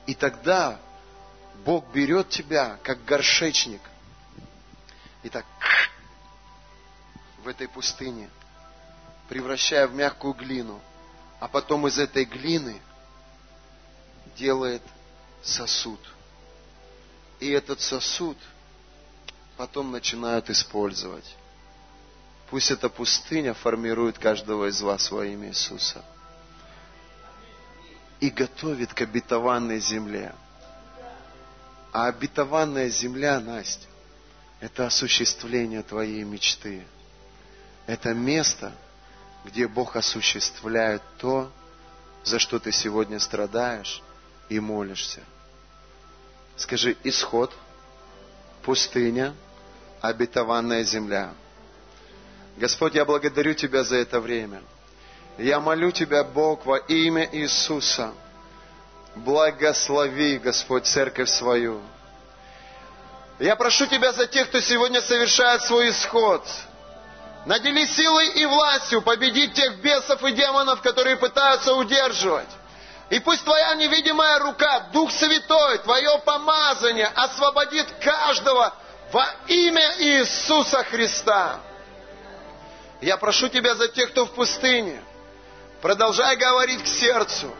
[0.06, 0.78] И тогда
[1.64, 3.82] Бог берет тебя, как горшечник,
[5.22, 5.44] и так
[7.42, 8.30] в этой пустыне,
[9.28, 10.80] превращая в мягкую глину,
[11.38, 12.80] а потом из этой глины
[14.36, 14.82] делает
[15.42, 16.00] сосуд.
[17.40, 18.36] И этот сосуд
[19.56, 21.36] потом начинают использовать.
[22.50, 26.02] Пусть эта пустыня формирует каждого из вас во имя Иисуса.
[28.20, 30.34] И готовит к обетованной земле.
[31.92, 33.86] А обетованная земля, Настя,
[34.60, 36.84] это осуществление твоей мечты.
[37.86, 38.72] Это место,
[39.48, 41.50] где Бог осуществляет то,
[42.22, 44.02] за что ты сегодня страдаешь
[44.50, 45.22] и молишься.
[46.56, 47.54] Скажи, исход,
[48.62, 49.34] пустыня,
[50.02, 51.32] обетованная земля.
[52.58, 54.62] Господь, я благодарю Тебя за это время.
[55.38, 58.12] Я молю Тебя, Бог, во имя Иисуса,
[59.14, 61.80] благослови, Господь, церковь свою.
[63.38, 66.46] Я прошу Тебя за тех, кто сегодня совершает свой исход.
[67.48, 72.48] Надели силой и властью победить тех бесов и демонов, которые пытаются удерживать.
[73.08, 78.74] И пусть Твоя невидимая рука, Дух Святой, Твое помазание освободит каждого
[79.10, 81.60] во имя Иисуса Христа.
[83.00, 85.02] Я прошу Тебя за тех, кто в пустыне.
[85.80, 87.50] Продолжай говорить к сердцу.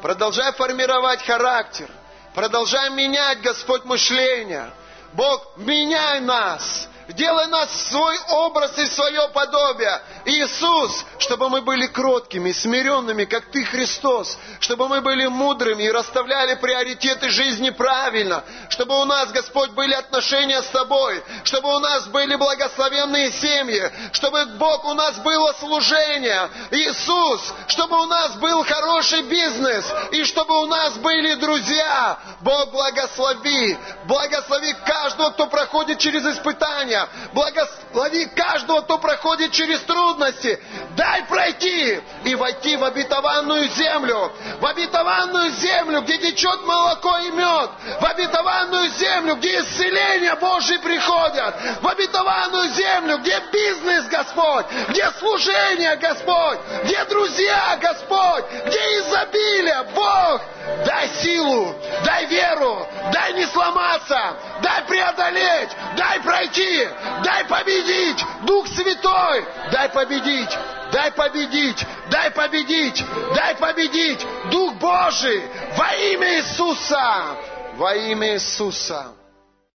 [0.00, 1.90] Продолжай формировать характер.
[2.34, 4.70] Продолжай менять, Господь, мышление.
[5.12, 6.88] Бог, меняй нас.
[7.08, 10.00] Делай нас в свой образ и свое подобие.
[10.24, 14.38] Иисус, чтобы мы были кроткими, смиренными, как Ты, Христос.
[14.60, 18.42] Чтобы мы были мудрыми и расставляли приоритеты жизни правильно.
[18.70, 21.22] Чтобы у нас, Господь, были отношения с Тобой.
[21.44, 23.90] Чтобы у нас были благословенные семьи.
[24.12, 26.48] Чтобы, Бог, у нас было служение.
[26.70, 29.84] Иисус, чтобы у нас был хороший бизнес.
[30.12, 32.18] И чтобы у нас были друзья.
[32.40, 33.76] Бог, благослови.
[34.06, 37.08] Благослови каждого, кто проходит через испытания страдания.
[37.32, 40.60] Благослови каждого, кто проходит через трудности.
[40.96, 44.32] Дай пройти и войти в обетованную землю.
[44.60, 47.70] В обетованную землю, где течет молоко и мед.
[48.00, 51.54] В обетованную землю, где исцеления Божьи приходят.
[51.82, 54.66] В обетованную землю, где бизнес, Господь.
[54.88, 56.58] Где служение, Господь.
[56.84, 58.44] Где друзья, Господь.
[58.66, 60.42] Где изобилие, Бог.
[60.86, 61.74] Дай силу,
[62.04, 66.83] дай веру, дай не сломаться, дай преодолеть, дай пройти,
[67.22, 70.58] дай победить, Дух Святой, дай победить,
[70.92, 73.04] дай победить, дай победить,
[73.34, 75.42] дай победить, Дух Божий,
[75.76, 77.36] во имя Иисуса,
[77.76, 79.06] во имя Иисуса.